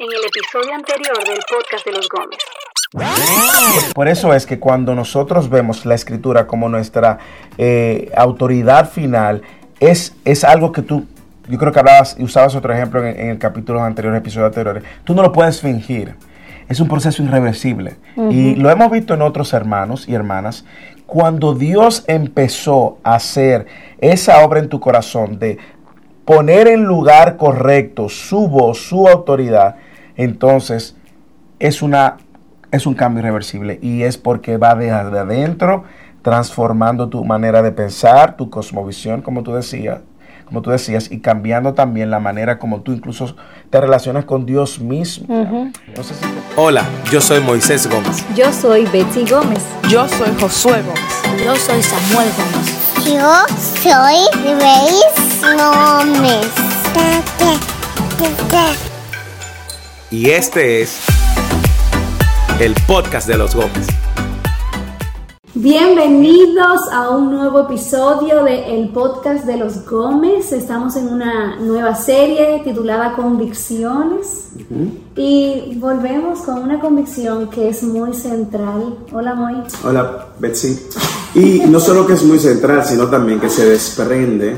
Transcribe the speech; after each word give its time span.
en 0.00 0.12
el 0.12 0.24
episodio 0.24 0.74
anterior 0.74 1.18
del 1.24 1.40
podcast 1.50 1.84
de 1.84 1.92
los 1.92 2.08
Gómez. 2.08 2.38
Por 3.94 4.06
eso 4.06 4.32
es 4.32 4.46
que 4.46 4.60
cuando 4.60 4.94
nosotros 4.94 5.50
vemos 5.50 5.84
la 5.86 5.96
escritura 5.96 6.46
como 6.46 6.68
nuestra 6.68 7.18
eh, 7.56 8.10
autoridad 8.16 8.90
final, 8.90 9.42
es, 9.80 10.14
es 10.24 10.44
algo 10.44 10.70
que 10.70 10.82
tú, 10.82 11.06
yo 11.48 11.58
creo 11.58 11.72
que 11.72 11.80
hablabas 11.80 12.16
y 12.16 12.22
usabas 12.22 12.54
otro 12.54 12.72
ejemplo 12.72 13.04
en, 13.04 13.18
en 13.18 13.30
el 13.30 13.38
capítulo 13.38 13.82
anterior, 13.82 14.14
episodios 14.14 14.46
anteriores, 14.46 14.84
tú 15.02 15.14
no 15.14 15.22
lo 15.22 15.32
puedes 15.32 15.60
fingir. 15.60 16.14
Es 16.68 16.78
un 16.80 16.86
proceso 16.88 17.22
irreversible. 17.22 17.96
Y 18.30 18.54
lo 18.56 18.70
hemos 18.70 18.90
visto 18.90 19.14
en 19.14 19.22
otros 19.22 19.54
hermanos 19.54 20.06
y 20.06 20.14
hermanas. 20.14 20.66
Cuando 21.06 21.54
Dios 21.54 22.04
empezó 22.06 22.98
a 23.02 23.14
hacer 23.14 23.66
esa 24.02 24.44
obra 24.44 24.60
en 24.60 24.68
tu 24.68 24.78
corazón 24.78 25.38
de 25.38 25.56
poner 26.26 26.68
en 26.68 26.84
lugar 26.84 27.38
correcto 27.38 28.10
su 28.10 28.48
voz, 28.48 28.86
su 28.86 29.08
autoridad, 29.08 29.76
entonces 30.18 30.96
es, 31.58 31.80
una, 31.80 32.18
es 32.70 32.86
un 32.86 32.92
cambio 32.92 33.20
irreversible 33.20 33.78
y 33.80 34.02
es 34.02 34.18
porque 34.18 34.58
va 34.58 34.74
de 34.74 34.90
adentro 34.90 35.84
transformando 36.22 37.08
tu 37.08 37.24
manera 37.24 37.62
de 37.62 37.72
pensar, 37.72 38.36
tu 38.36 38.50
cosmovisión, 38.50 39.22
como 39.22 39.42
tú 39.42 39.54
decías, 39.54 40.00
como 40.44 40.60
tú 40.60 40.70
decías, 40.70 41.10
y 41.10 41.20
cambiando 41.20 41.72
también 41.74 42.10
la 42.10 42.20
manera 42.20 42.58
como 42.58 42.80
tú 42.80 42.92
incluso 42.92 43.36
te 43.70 43.80
relacionas 43.80 44.24
con 44.24 44.44
Dios 44.44 44.80
mismo. 44.80 45.26
Hola, 46.56 46.84
yo 47.10 47.20
soy 47.20 47.40
Moisés 47.40 47.88
Gómez. 47.88 48.24
Yo 48.34 48.52
soy 48.52 48.86
Betsy 48.86 49.24
Gómez. 49.24 49.64
Yo 49.88 50.08
soy 50.08 50.28
Josué 50.40 50.82
Gómez. 50.82 51.44
Yo 51.44 51.54
soy 51.54 51.82
Samuel 51.82 52.28
Gómez. 52.36 52.74
Yo 53.06 53.46
soy 53.80 54.26
Grace 54.42 55.16
Gómez. 55.56 56.48
Y 60.10 60.30
este 60.30 60.80
es 60.80 61.04
el 62.60 62.74
podcast 62.86 63.28
de 63.28 63.36
los 63.36 63.54
Gómez. 63.54 63.86
Bienvenidos 65.52 66.80
a 66.90 67.10
un 67.10 67.30
nuevo 67.30 67.60
episodio 67.60 68.42
de 68.42 68.74
el 68.74 68.88
podcast 68.88 69.44
de 69.44 69.58
los 69.58 69.84
Gómez. 69.84 70.50
Estamos 70.52 70.96
en 70.96 71.08
una 71.08 71.56
nueva 71.56 71.94
serie 71.94 72.62
titulada 72.64 73.12
Convicciones 73.12 74.52
y 75.14 75.74
volvemos 75.76 76.40
con 76.40 76.62
una 76.62 76.80
convicción 76.80 77.50
que 77.50 77.68
es 77.68 77.82
muy 77.82 78.14
central. 78.14 78.96
Hola, 79.12 79.34
Moy. 79.34 79.62
Hola, 79.84 80.28
Betsy. 80.38 80.88
Y 81.34 81.60
no 81.68 81.78
solo 81.78 82.06
que 82.06 82.14
es 82.14 82.22
muy 82.22 82.38
central, 82.38 82.84
sino 82.84 83.06
también 83.08 83.38
que 83.38 83.50
se 83.50 83.66
desprende 83.66 84.56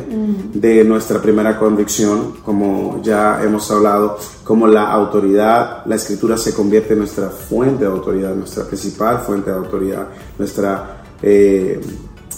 de 0.54 0.84
nuestra 0.84 1.20
primera 1.20 1.58
convicción, 1.58 2.34
como 2.44 3.00
ya 3.02 3.42
hemos 3.42 3.70
hablado, 3.70 4.18
como 4.44 4.66
la 4.66 4.90
autoridad, 4.90 5.84
la 5.86 5.96
escritura 5.96 6.36
se 6.36 6.54
convierte 6.54 6.92
en 6.92 7.00
nuestra 7.00 7.28
fuente 7.28 7.84
de 7.84 7.90
autoridad, 7.90 8.34
nuestra 8.34 8.64
principal 8.64 9.20
fuente 9.20 9.50
de 9.50 9.56
autoridad, 9.56 10.06
nuestra 10.38 11.02
eh, 11.22 11.80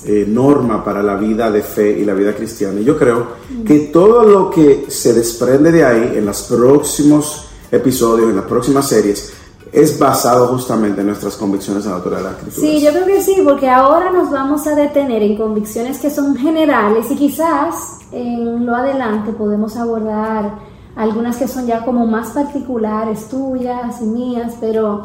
eh, 0.05 0.25
norma 0.29 0.85
para 0.85 1.03
la 1.03 1.17
vida 1.17 1.51
de 1.51 1.63
fe 1.63 1.99
y 2.01 2.05
la 2.05 2.15
vida 2.15 2.35
cristiana. 2.35 2.81
Y 2.81 2.85
yo 2.85 2.99
creo 2.99 3.27
que 3.65 3.91
todo 3.93 4.25
lo 4.25 4.51
que 4.51 4.87
se 4.89 5.13
desprende 5.13 5.71
de 5.71 5.85
ahí 5.85 6.13
en 6.17 6.27
los 6.27 6.43
próximos 6.43 7.47
episodios, 7.71 8.31
en 8.31 8.37
las 8.37 8.47
próximas 8.47 8.89
series, 8.89 9.33
es 9.73 9.99
basado 9.99 10.49
justamente 10.49 11.01
en 11.01 11.07
nuestras 11.07 11.35
convicciones 11.37 11.87
a 11.87 11.91
la 11.91 11.97
autoridad 11.97 12.21
de 12.21 12.25
la 12.25 12.31
escritura. 12.33 12.67
Sí, 12.67 12.81
yo 12.81 12.91
creo 12.93 13.07
que 13.07 13.23
sí, 13.23 13.37
porque 13.43 13.69
ahora 13.71 14.11
nos 14.11 14.31
vamos 14.31 14.67
a 14.67 14.75
detener 14.75 15.23
en 15.23 15.37
convicciones 15.37 15.99
que 15.99 16.11
son 16.11 16.37
generales 16.37 17.11
y 17.11 17.17
quizás 17.17 17.99
en 18.13 18.67
lo 18.67 18.77
adelante 18.77 19.33
podemos 19.33 19.75
abordar 19.77 20.59
algunas 20.95 21.39
que 21.39 21.49
son 21.49 21.67
ya 21.67 21.85
como 21.87 22.07
más 22.07 22.29
particulares, 22.29 23.29
tuyas 23.29 24.03
y 24.03 24.05
mías, 24.05 24.55
pero 24.61 25.05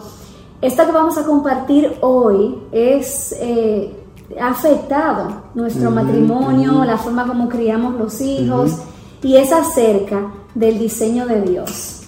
esta 0.61 0.85
que 0.85 0.91
vamos 0.91 1.17
a 1.17 1.23
compartir 1.23 1.97
hoy 2.01 2.59
es... 2.71 3.33
Eh, 3.39 4.03
ha 4.39 4.49
afectado 4.49 5.43
nuestro 5.55 5.89
matrimonio, 5.89 6.83
la 6.83 6.97
forma 6.97 7.25
como 7.25 7.47
criamos 7.47 7.95
los 7.95 8.19
hijos 8.21 8.73
y 9.23 9.37
es 9.37 9.51
acerca 9.51 10.31
del 10.53 10.77
diseño 10.77 11.25
de 11.25 11.41
Dios. 11.41 12.01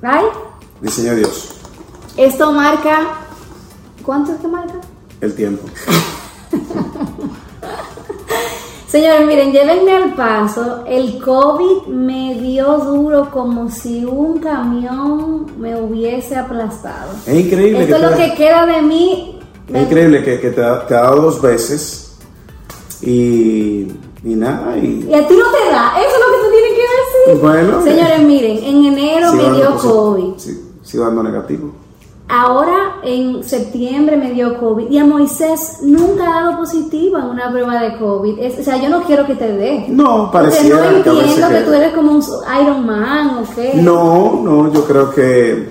¿Right? 0.00 0.32
Diseño 0.80 1.10
de 1.10 1.16
Dios, 1.16 1.53
Esto 2.16 2.52
marca. 2.52 3.18
¿Cuánto 4.04 4.32
es 4.32 4.38
que 4.40 4.48
marca? 4.48 4.74
el 5.20 5.34
tiempo. 5.34 5.62
Señores, 8.88 9.26
miren, 9.26 9.50
llévenme 9.52 9.92
al 9.92 10.14
paso. 10.14 10.84
El 10.86 11.20
COVID 11.22 11.86
me 11.88 12.38
dio 12.40 12.76
duro 12.78 13.28
como 13.32 13.68
si 13.70 14.04
un 14.04 14.38
camión 14.38 15.46
me 15.58 15.74
hubiese 15.80 16.36
aplastado. 16.36 17.10
Es 17.26 17.34
increíble 17.46 17.84
Esto 17.84 17.96
es 17.96 18.02
lo 18.02 18.16
que 18.16 18.34
queda 18.34 18.66
de 18.66 18.82
mí. 18.82 19.40
Es 19.72 19.82
increíble 19.82 20.22
que, 20.22 20.38
que 20.40 20.50
te, 20.50 20.62
ha, 20.62 20.86
te 20.86 20.94
ha 20.94 21.00
dado 21.02 21.22
dos 21.22 21.40
veces 21.42 22.16
y, 23.00 23.88
y 24.22 24.34
nada. 24.36 24.76
Y, 24.76 25.06
Y 25.10 25.14
a 25.14 25.26
ti 25.26 25.34
no 25.34 25.50
te 25.50 25.70
da. 25.72 25.94
Eso 25.98 26.08
es 26.08 26.20
lo 26.20 26.26
que 26.32 26.44
tú 26.44 26.50
tienes 26.52 26.72
que 26.74 27.32
decir. 27.32 27.42
Bueno, 27.42 27.82
Señores, 27.82 28.20
miren, 28.20 28.58
en 28.62 28.84
enero 28.84 29.32
me 29.32 29.50
dio 29.56 29.74
COVID. 29.76 30.34
sí, 30.38 30.72
sigo 30.82 31.04
dando 31.04 31.22
negativo. 31.22 31.72
Ahora 32.26 32.96
en 33.02 33.44
septiembre 33.44 34.16
me 34.16 34.30
dio 34.32 34.58
COVID 34.58 34.88
y 34.90 34.96
a 34.98 35.04
Moisés 35.04 35.80
nunca 35.82 36.22
ha 36.24 36.40
dado 36.44 36.56
positivo 36.58 37.18
en 37.18 37.24
una 37.26 37.50
prueba 37.50 37.80
de 37.82 37.98
COVID. 37.98 38.38
Es- 38.38 38.58
o 38.60 38.62
sea, 38.62 38.80
yo 38.80 38.88
no 38.88 39.02
quiero 39.02 39.26
que 39.26 39.34
te 39.34 39.52
dé. 39.52 39.84
No, 39.90 40.30
Porque 40.32 40.48
pareciera 40.48 40.76
no 40.76 40.82
que 40.82 40.86
a 40.86 40.96
entiendo 40.96 41.20
veces 41.20 41.44
que, 41.46 41.54
que- 41.54 41.60
tú 41.62 41.72
eres 41.74 41.92
como 41.92 42.12
un 42.12 42.22
Iron 42.62 42.86
Man 42.86 43.28
o 43.42 43.54
qué. 43.54 43.72
No, 43.74 44.40
no, 44.42 44.72
yo 44.72 44.84
creo 44.86 45.10
que 45.10 45.70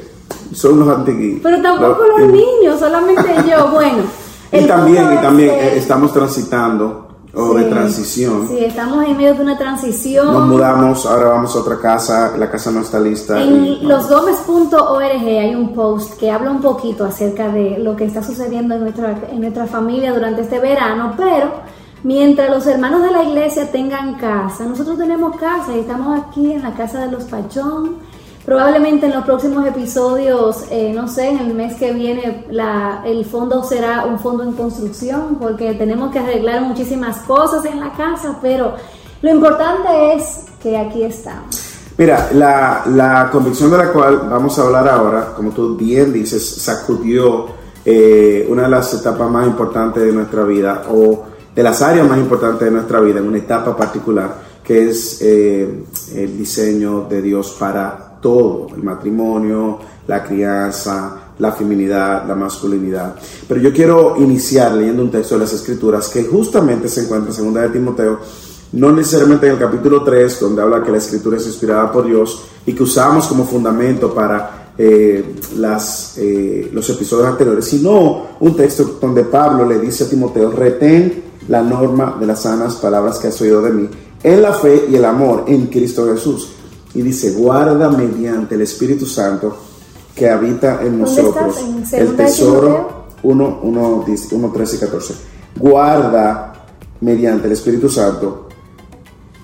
son 0.54 0.82
unos 0.82 0.96
antiguos. 0.98 1.40
Pero 1.42 1.60
tampoco 1.62 2.04
los 2.20 2.30
niños, 2.32 2.80
solamente 2.80 3.30
yo. 3.50 3.70
Bueno. 3.72 4.04
Y 4.56 4.68
también, 4.68 5.12
y 5.12 5.18
también 5.18 5.50
es 5.50 5.56
eh, 5.74 5.78
estamos 5.80 6.14
transitando 6.14 7.03
o 7.36 7.54
de 7.56 7.64
Sí, 7.64 7.70
transición. 7.70 8.48
Sí, 8.48 8.64
estamos 8.64 9.06
en 9.06 9.18
medio 9.18 9.34
de 9.34 9.42
una 9.42 9.58
transición. 9.58 10.32
Nos 10.32 10.48
mudamos, 10.48 11.06
ahora 11.06 11.30
vamos 11.30 11.56
a 11.56 11.60
otra 11.60 11.80
casa, 11.80 12.38
la 12.38 12.50
casa 12.50 12.72
no 12.72 12.82
está 12.82 13.00
lista. 13.00 13.42
En 13.42 13.88
losgomez.org 13.88 15.02
hay 15.02 15.56
un 15.56 15.74
post 15.74 16.20
que 16.20 16.30
habla 16.30 16.52
un 16.52 16.62
poquito 16.62 17.06
acerca 17.06 17.50
de 17.50 17.80
lo 17.80 17.96
que 17.96 18.06
está 18.06 18.22
sucediendo 18.22 18.76
en 18.76 18.82
nuestra, 18.82 19.18
en 19.32 19.42
nuestra 19.42 19.66
familia 19.66 20.14
durante 20.14 20.42
este 20.42 20.60
verano, 20.60 21.14
pero 21.18 21.52
mientras 22.04 22.50
los 22.50 22.68
hermanos 22.68 23.02
de 23.02 23.12
la 23.12 23.24
iglesia 23.24 23.72
tengan 23.72 24.16
casa, 24.16 24.66
nosotros 24.66 24.98
tenemos 24.98 25.36
casa 25.38 25.76
y 25.76 25.80
estamos 25.80 26.20
aquí 26.20 26.52
en 26.52 26.62
la 26.62 26.74
casa 26.74 27.06
de 27.06 27.12
los 27.12 27.24
Pachón. 27.24 28.13
Probablemente 28.46 29.06
en 29.06 29.14
los 29.14 29.24
próximos 29.24 29.66
episodios, 29.66 30.66
eh, 30.70 30.92
no 30.94 31.08
sé, 31.08 31.30
en 31.30 31.40
el 31.40 31.54
mes 31.54 31.76
que 31.76 31.94
viene 31.94 32.46
el 33.06 33.26
fondo 33.26 33.64
será 33.64 34.06
un 34.06 34.20
fondo 34.20 34.44
en 34.44 34.52
construcción 34.52 35.38
porque 35.40 35.74
tenemos 35.76 36.12
que 36.12 36.20
arreglar 36.20 36.62
muchísimas 36.62 37.20
cosas 37.20 37.64
en 37.64 37.80
la 37.80 37.94
casa, 37.94 38.38
pero 38.42 38.74
lo 39.22 39.30
importante 39.30 40.16
es 40.16 40.46
que 40.62 40.78
aquí 40.78 41.04
estamos. 41.04 41.58
Mira, 41.98 42.32
la, 42.34 42.84
la 42.88 43.30
convicción 43.32 43.72
de 43.72 43.78
la 43.78 43.94
cual 43.94 44.28
vamos 44.30 44.60
a 44.60 44.64
hablar 44.64 44.90
ahora, 44.90 45.34
como 45.36 45.52
tú 45.52 45.78
bien 45.78 46.12
dices, 46.12 46.46
sacudió 46.62 47.46
eh, 47.86 48.46
una 48.50 48.64
de 48.64 48.70
las 48.70 48.94
etapas 48.94 49.30
más 49.30 49.48
importantes 49.48 50.04
de 50.04 50.12
nuestra 50.12 50.44
vida 50.44 50.84
o 50.90 51.24
de 51.56 51.64
las 51.64 51.82
áreas 51.82 52.08
más 52.08 52.18
importantes 52.18 52.66
de 52.66 52.72
nuestra 52.72 53.00
vida, 53.00 53.20
en 53.20 53.28
una 53.28 53.38
etapa 53.38 53.78
particular, 53.78 54.36
que 54.64 54.90
es 54.90 55.20
eh, 55.22 55.86
el 56.16 56.38
diseño 56.38 57.06
de 57.10 57.22
Dios 57.22 57.56
para 57.60 58.13
todo, 58.24 58.70
el 58.76 58.82
matrimonio, 58.82 59.78
la 60.08 60.24
crianza, 60.24 61.24
la 61.38 61.52
feminidad, 61.52 62.26
la 62.28 62.36
masculinidad. 62.36 63.16
Pero 63.48 63.62
yo 63.62 63.74
quiero 63.74 64.16
iniciar 64.18 64.74
leyendo 64.74 65.04
un 65.04 65.12
texto 65.12 65.36
de 65.36 65.42
las 65.42 65.54
Escrituras 65.54 66.10
que 66.10 66.24
justamente 66.24 66.88
se 66.88 67.04
encuentra 67.04 67.36
en 67.36 67.54
2 67.54 67.64
de 67.64 67.70
Timoteo, 67.70 68.20
no 68.74 68.92
necesariamente 68.92 69.48
en 69.48 69.54
el 69.54 69.60
capítulo 69.60 70.04
3, 70.04 70.40
donde 70.40 70.62
habla 70.62 70.84
que 70.84 70.92
la 70.92 70.98
escritura 70.98 71.38
es 71.38 71.46
inspirada 71.46 71.92
por 71.92 72.08
Dios 72.08 72.46
y 72.66 72.74
que 72.74 72.84
usamos 72.84 73.28
como 73.28 73.46
fundamento 73.46 74.14
para 74.14 74.72
eh, 74.78 75.36
las, 75.58 76.18
eh, 76.18 76.72
los 76.74 76.90
episodios 76.90 77.28
anteriores, 77.28 77.66
sino 77.66 78.38
un 78.40 78.56
texto 78.56 78.98
donde 79.00 79.24
Pablo 79.26 79.68
le 79.68 79.78
dice 79.80 80.06
a 80.06 80.10
Timoteo, 80.10 80.50
retén 80.50 81.24
la 81.48 81.62
norma 81.62 82.18
de 82.20 82.26
las 82.26 82.42
sanas 82.42 82.76
palabras 82.76 83.20
que 83.20 83.28
has 83.28 83.42
oído 83.42 83.62
de 83.62 83.72
mí, 83.72 83.90
en 84.24 84.42
la 84.42 84.54
fe 84.54 84.86
y 84.90 84.96
el 84.96 85.06
amor 85.06 85.44
en 85.48 85.68
Cristo 85.68 86.08
Jesús. 86.08 86.54
Y 86.96 87.02
dice, 87.02 87.32
guarda 87.32 87.90
mediante 87.90 88.56
el 88.56 88.62
Espíritu 88.62 89.06
Santo 89.06 89.56
que 90.16 90.30
habita 90.30 90.82
en 90.84 91.00
¿Dónde 91.00 91.24
nosotros? 91.24 91.58
¿En 91.92 92.02
el 92.02 92.16
tesoro 92.16 92.68
Timoteo? 92.68 93.04
1, 93.24 93.60
1, 93.64 94.06
1, 94.32 94.52
13 94.52 94.76
y 94.76 94.80
14. 94.80 95.14
Guarda 95.60 96.54
mediante 97.02 97.48
el 97.48 97.54
Espíritu 97.54 97.90
Santo 97.90 98.48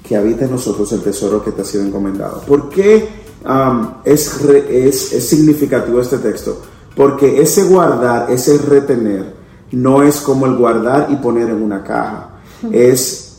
que 0.04 0.16
habita 0.16 0.46
en 0.46 0.52
nosotros 0.52 0.92
el 0.94 1.02
tesoro 1.02 1.44
que 1.44 1.52
te 1.52 1.62
ha 1.62 1.66
sido 1.66 1.84
encomendado. 1.84 2.42
¿Por 2.42 2.70
qué 2.70 3.08
um, 3.46 3.88
es, 4.04 4.42
re- 4.44 4.88
es, 4.88 5.14
es 5.14 5.28
significativo 5.30 6.00
este 6.02 6.18
texto? 6.18 6.62
Porque 6.96 7.42
ese 7.42 7.64
guardar, 7.64 8.30
ese 8.32 8.58
retener, 8.58 9.34
no 9.72 10.04
es 10.04 10.20
como 10.22 10.46
el 10.46 10.56
guardar 10.56 11.08
y 11.12 11.16
poner 11.18 11.50
en 11.50 11.62
una 11.62 11.84
caja. 11.84 12.30
Es 12.72 13.38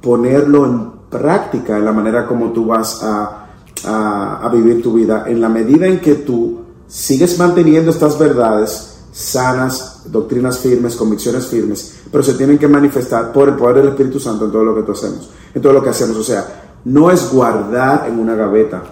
ponerlo 0.00 0.64
en 0.66 0.90
práctica 1.10 1.76
en 1.78 1.84
la 1.86 1.92
manera 1.92 2.26
como 2.26 2.52
tú 2.52 2.66
vas 2.66 3.02
a 3.02 3.39
a, 3.84 4.40
a 4.42 4.48
vivir 4.48 4.82
tu 4.82 4.92
vida 4.92 5.24
en 5.26 5.40
la 5.40 5.48
medida 5.48 5.86
en 5.86 6.00
que 6.00 6.14
tú 6.16 6.60
sigues 6.86 7.38
manteniendo 7.38 7.90
estas 7.90 8.18
verdades 8.18 8.98
sanas, 9.12 10.02
doctrinas 10.06 10.58
firmes, 10.58 10.96
convicciones 10.96 11.46
firmes, 11.46 12.00
pero 12.10 12.22
se 12.22 12.34
tienen 12.34 12.58
que 12.58 12.68
manifestar 12.68 13.32
por 13.32 13.48
el 13.48 13.56
poder 13.56 13.76
del 13.76 13.88
Espíritu 13.88 14.20
Santo 14.20 14.44
en 14.46 14.52
todo 14.52 14.64
lo 14.64 14.74
que 14.74 14.82
tú 14.82 14.92
hacemos, 14.92 15.30
en 15.54 15.62
todo 15.62 15.72
lo 15.72 15.82
que 15.82 15.90
hacemos. 15.90 16.16
O 16.16 16.22
sea, 16.22 16.78
no 16.84 17.10
es 17.10 17.32
guardar 17.32 18.06
en 18.08 18.18
una 18.18 18.34
gaveta, 18.34 18.82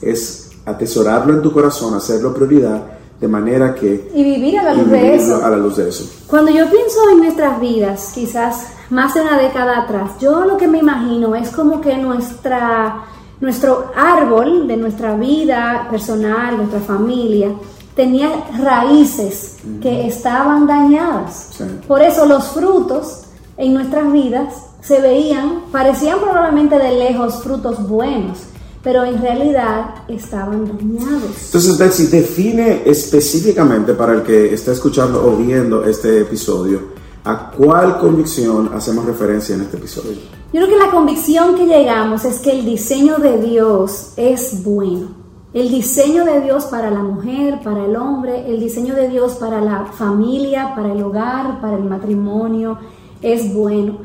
es 0.00 0.50
atesorarlo 0.64 1.34
en 1.34 1.42
tu 1.42 1.52
corazón, 1.52 1.94
hacerlo 1.94 2.34
prioridad, 2.34 2.82
de 3.20 3.28
manera 3.28 3.74
que... 3.74 4.10
Y 4.14 4.24
vivir 4.24 4.58
a 4.58 4.64
la 4.64 4.74
luz 4.74 4.90
de 4.90 5.14
eso. 5.14 5.44
A 5.44 5.50
la 5.50 5.56
luz 5.56 5.76
de 5.76 5.88
eso. 5.88 6.04
Cuando 6.26 6.50
yo 6.50 6.68
pienso 6.70 7.10
en 7.10 7.18
nuestras 7.18 7.60
vidas, 7.60 8.12
quizás 8.14 8.66
más 8.90 9.14
de 9.14 9.22
una 9.22 9.38
década 9.38 9.82
atrás, 9.82 10.12
yo 10.20 10.44
lo 10.44 10.56
que 10.56 10.68
me 10.68 10.78
imagino 10.78 11.34
es 11.34 11.50
como 11.50 11.80
que 11.80 11.96
nuestra, 11.96 13.04
nuestro 13.44 13.92
árbol 13.94 14.66
de 14.66 14.76
nuestra 14.76 15.14
vida 15.16 15.86
personal, 15.90 16.56
nuestra 16.56 16.80
familia, 16.80 17.54
tenía 17.94 18.30
raíces 18.58 19.56
que 19.80 20.06
estaban 20.06 20.66
dañadas. 20.66 21.50
Sí. 21.56 21.64
Por 21.86 22.02
eso 22.02 22.24
los 22.26 22.48
frutos 22.48 23.24
en 23.56 23.74
nuestras 23.74 24.10
vidas 24.10 24.54
se 24.82 25.00
veían, 25.00 25.64
parecían 25.70 26.20
probablemente 26.20 26.78
de 26.78 26.92
lejos 26.92 27.42
frutos 27.42 27.86
buenos, 27.86 28.38
pero 28.82 29.04
en 29.04 29.20
realidad 29.20 29.94
estaban 30.08 30.64
dañados. 30.66 31.44
Entonces, 31.46 31.78
Betsy, 31.78 32.06
define 32.06 32.82
específicamente 32.86 33.92
para 33.92 34.14
el 34.14 34.22
que 34.22 34.54
está 34.54 34.72
escuchando 34.72 35.24
o 35.26 35.36
viendo 35.36 35.84
este 35.84 36.22
episodio, 36.22 36.93
a 37.24 37.50
cuál 37.50 37.98
convicción 37.98 38.70
hacemos 38.74 39.06
referencia 39.06 39.54
en 39.54 39.62
este 39.62 39.78
episodio. 39.78 40.12
Yo 40.52 40.60
creo 40.60 40.68
que 40.68 40.84
la 40.84 40.90
convicción 40.90 41.54
que 41.54 41.66
llegamos 41.66 42.24
es 42.24 42.38
que 42.40 42.52
el 42.52 42.64
diseño 42.64 43.16
de 43.18 43.38
Dios 43.38 44.12
es 44.16 44.62
bueno. 44.62 45.08
El 45.54 45.70
diseño 45.70 46.24
de 46.24 46.40
Dios 46.40 46.64
para 46.66 46.90
la 46.90 47.00
mujer, 47.00 47.60
para 47.62 47.84
el 47.84 47.96
hombre, 47.96 48.44
el 48.48 48.60
diseño 48.60 48.94
de 48.94 49.08
Dios 49.08 49.34
para 49.34 49.60
la 49.60 49.86
familia, 49.86 50.74
para 50.74 50.92
el 50.92 51.02
hogar, 51.02 51.60
para 51.60 51.76
el 51.76 51.84
matrimonio, 51.84 52.78
es 53.22 53.54
bueno. 53.54 53.98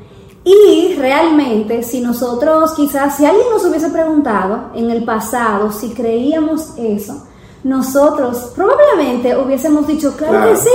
Y 0.44 0.96
realmente, 0.98 1.84
si 1.84 2.02
nosotros 2.02 2.74
quizás, 2.74 3.18
si 3.18 3.26
alguien 3.26 3.48
nos 3.52 3.66
hubiese 3.66 3.90
preguntado 3.90 4.70
en 4.76 4.90
el 4.90 5.04
pasado 5.04 5.72
si 5.72 5.90
creíamos 5.90 6.74
eso, 6.78 7.24
nosotros 7.64 8.52
probablemente 8.56 9.36
hubiésemos 9.38 9.86
dicho, 9.86 10.14
claro, 10.16 10.34
Claro. 10.34 10.52
que 10.52 10.58
sí. 10.58 10.70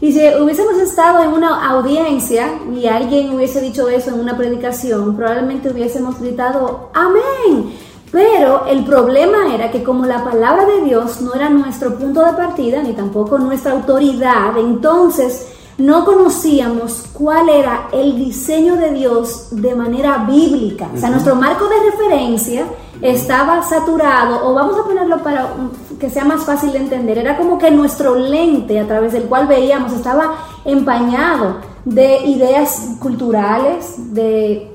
Y 0.00 0.12
si 0.12 0.20
hubiésemos 0.40 0.78
estado 0.78 1.22
en 1.22 1.32
una 1.32 1.70
audiencia 1.70 2.48
y 2.74 2.86
alguien 2.86 3.34
hubiese 3.34 3.60
dicho 3.60 3.88
eso 3.88 4.10
en 4.10 4.20
una 4.20 4.36
predicación, 4.36 5.14
probablemente 5.14 5.70
hubiésemos 5.70 6.18
gritado, 6.18 6.88
amén. 6.94 7.74
Pero 8.10 8.66
el 8.66 8.84
problema 8.84 9.54
era 9.54 9.70
que 9.70 9.84
como 9.84 10.06
la 10.06 10.24
palabra 10.24 10.64
de 10.64 10.82
Dios 10.82 11.20
no 11.20 11.34
era 11.34 11.50
nuestro 11.50 11.96
punto 11.96 12.24
de 12.24 12.32
partida, 12.32 12.82
ni 12.82 12.92
tampoco 12.94 13.38
nuestra 13.38 13.72
autoridad, 13.72 14.56
entonces 14.58 15.48
no 15.76 16.04
conocíamos 16.04 17.04
cuál 17.12 17.48
era 17.48 17.88
el 17.92 18.16
diseño 18.16 18.76
de 18.76 18.92
Dios 18.92 19.48
de 19.50 19.74
manera 19.74 20.26
bíblica. 20.28 20.88
O 20.94 20.98
sea, 20.98 21.10
nuestro 21.10 21.36
marco 21.36 21.66
de 21.68 21.90
referencia 21.90 22.66
estaba 23.00 23.62
saturado, 23.62 24.46
o 24.46 24.54
vamos 24.54 24.78
a 24.78 24.84
ponerlo 24.84 25.22
para 25.22 25.54
que 26.00 26.10
sea 26.10 26.24
más 26.24 26.44
fácil 26.44 26.72
de 26.72 26.78
entender, 26.78 27.18
era 27.18 27.36
como 27.36 27.58
que 27.58 27.70
nuestro 27.70 28.14
lente 28.16 28.80
a 28.80 28.86
través 28.88 29.12
del 29.12 29.24
cual 29.24 29.46
veíamos 29.46 29.92
estaba 29.92 30.34
empañado 30.64 31.56
de 31.84 32.18
ideas 32.26 32.96
culturales, 33.00 34.14
de 34.14 34.66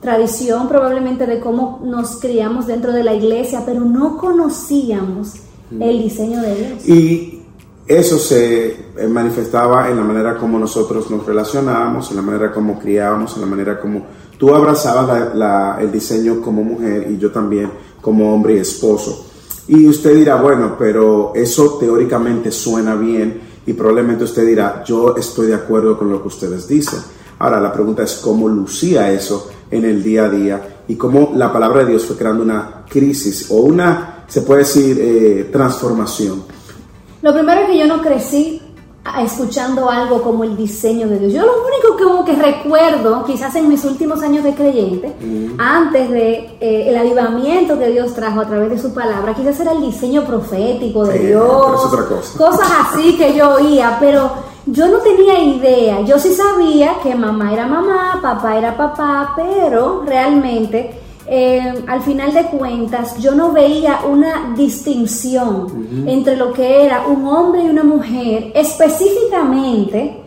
tradición 0.00 0.68
probablemente 0.68 1.26
de 1.26 1.40
cómo 1.40 1.80
nos 1.84 2.20
criamos 2.20 2.66
dentro 2.66 2.92
de 2.92 3.02
la 3.02 3.14
iglesia, 3.14 3.62
pero 3.66 3.80
no 3.80 4.16
conocíamos 4.18 5.34
el 5.80 5.98
diseño 6.02 6.40
de 6.42 6.54
Dios. 6.54 6.88
Y 6.88 7.42
eso 7.88 8.18
se 8.18 8.66
eh, 8.96 9.06
manifestaba 9.08 9.88
en 9.90 9.96
la 9.96 10.02
manera 10.02 10.36
como 10.38 10.58
nosotros 10.58 11.10
nos 11.10 11.24
relacionábamos, 11.26 12.10
en 12.10 12.16
la 12.16 12.22
manera 12.22 12.52
como 12.52 12.78
criábamos, 12.78 13.34
en 13.34 13.40
la 13.42 13.46
manera 13.46 13.80
como 13.80 14.02
tú 14.38 14.54
abrazabas 14.54 15.06
la- 15.08 15.34
la- 15.34 15.78
el 15.80 15.90
diseño 15.90 16.40
como 16.42 16.62
mujer 16.62 17.08
y 17.10 17.18
yo 17.18 17.30
también 17.32 17.70
como 18.00 18.32
hombre 18.34 18.54
y 18.56 18.58
esposo. 18.58 19.26
Y 19.68 19.86
usted 19.86 20.14
dirá, 20.14 20.36
bueno, 20.36 20.76
pero 20.78 21.32
eso 21.34 21.76
teóricamente 21.78 22.52
suena 22.52 22.94
bien 22.94 23.40
y 23.66 23.72
probablemente 23.72 24.24
usted 24.24 24.46
dirá, 24.46 24.84
yo 24.84 25.16
estoy 25.16 25.48
de 25.48 25.54
acuerdo 25.54 25.98
con 25.98 26.10
lo 26.10 26.22
que 26.22 26.28
ustedes 26.28 26.68
dicen. 26.68 27.00
Ahora, 27.38 27.60
la 27.60 27.72
pregunta 27.72 28.04
es 28.04 28.14
cómo 28.14 28.48
lucía 28.48 29.10
eso 29.10 29.50
en 29.70 29.84
el 29.84 30.02
día 30.02 30.26
a 30.26 30.30
día 30.30 30.82
y 30.86 30.94
cómo 30.94 31.32
la 31.34 31.52
palabra 31.52 31.80
de 31.80 31.90
Dios 31.90 32.04
fue 32.04 32.16
creando 32.16 32.44
una 32.44 32.84
crisis 32.88 33.50
o 33.50 33.56
una, 33.56 34.24
se 34.28 34.42
puede 34.42 34.60
decir, 34.60 34.98
eh, 35.00 35.48
transformación. 35.52 36.44
Lo 37.22 37.34
primero 37.34 37.62
es 37.62 37.66
que 37.66 37.78
yo 37.78 37.86
no 37.86 38.00
crecí 38.00 38.62
escuchando 39.22 39.88
algo 39.90 40.22
como 40.22 40.44
el 40.44 40.56
diseño 40.56 41.08
de 41.08 41.18
Dios. 41.18 41.32
Yo 41.32 41.42
lo 41.46 41.52
único 41.52 41.96
que, 41.96 42.04
como 42.04 42.24
que 42.24 42.34
recuerdo, 42.34 43.24
quizás 43.24 43.54
en 43.56 43.68
mis 43.68 43.84
últimos 43.84 44.22
años 44.22 44.44
de 44.44 44.54
creyente, 44.54 45.14
antes 45.58 46.10
de 46.10 46.56
eh, 46.60 46.88
el 46.88 46.96
avivamiento 46.96 47.78
que 47.78 47.88
Dios 47.88 48.14
trajo 48.14 48.40
a 48.40 48.46
través 48.46 48.70
de 48.70 48.78
su 48.78 48.92
palabra, 48.92 49.34
quizás 49.34 49.58
era 49.60 49.72
el 49.72 49.80
diseño 49.82 50.24
profético 50.24 51.04
de 51.04 51.18
Sí, 51.18 51.26
Dios, 51.26 51.84
otra 51.86 52.04
cosa. 52.06 52.38
cosas 52.38 52.68
así 52.80 53.16
que 53.16 53.34
yo 53.34 53.54
oía, 53.54 53.96
pero 54.00 54.30
yo 54.66 54.88
no 54.88 54.98
tenía 54.98 55.38
idea. 55.38 56.00
Yo 56.02 56.18
sí 56.18 56.32
sabía 56.34 56.94
que 57.02 57.14
mamá 57.14 57.52
era 57.52 57.66
mamá, 57.66 58.18
papá 58.20 58.56
era 58.58 58.76
papá, 58.76 59.32
pero 59.36 60.02
realmente 60.06 61.02
eh, 61.28 61.84
al 61.86 62.00
final 62.02 62.32
de 62.32 62.44
cuentas 62.44 63.18
yo 63.18 63.34
no 63.34 63.52
veía 63.52 64.00
una 64.08 64.54
distinción 64.56 66.06
entre 66.06 66.36
lo 66.36 66.52
que 66.52 66.84
era 66.84 67.06
un 67.06 67.26
hombre 67.26 67.64
y 67.64 67.68
una 67.68 67.82
mujer 67.82 68.52
específicamente 68.54 70.22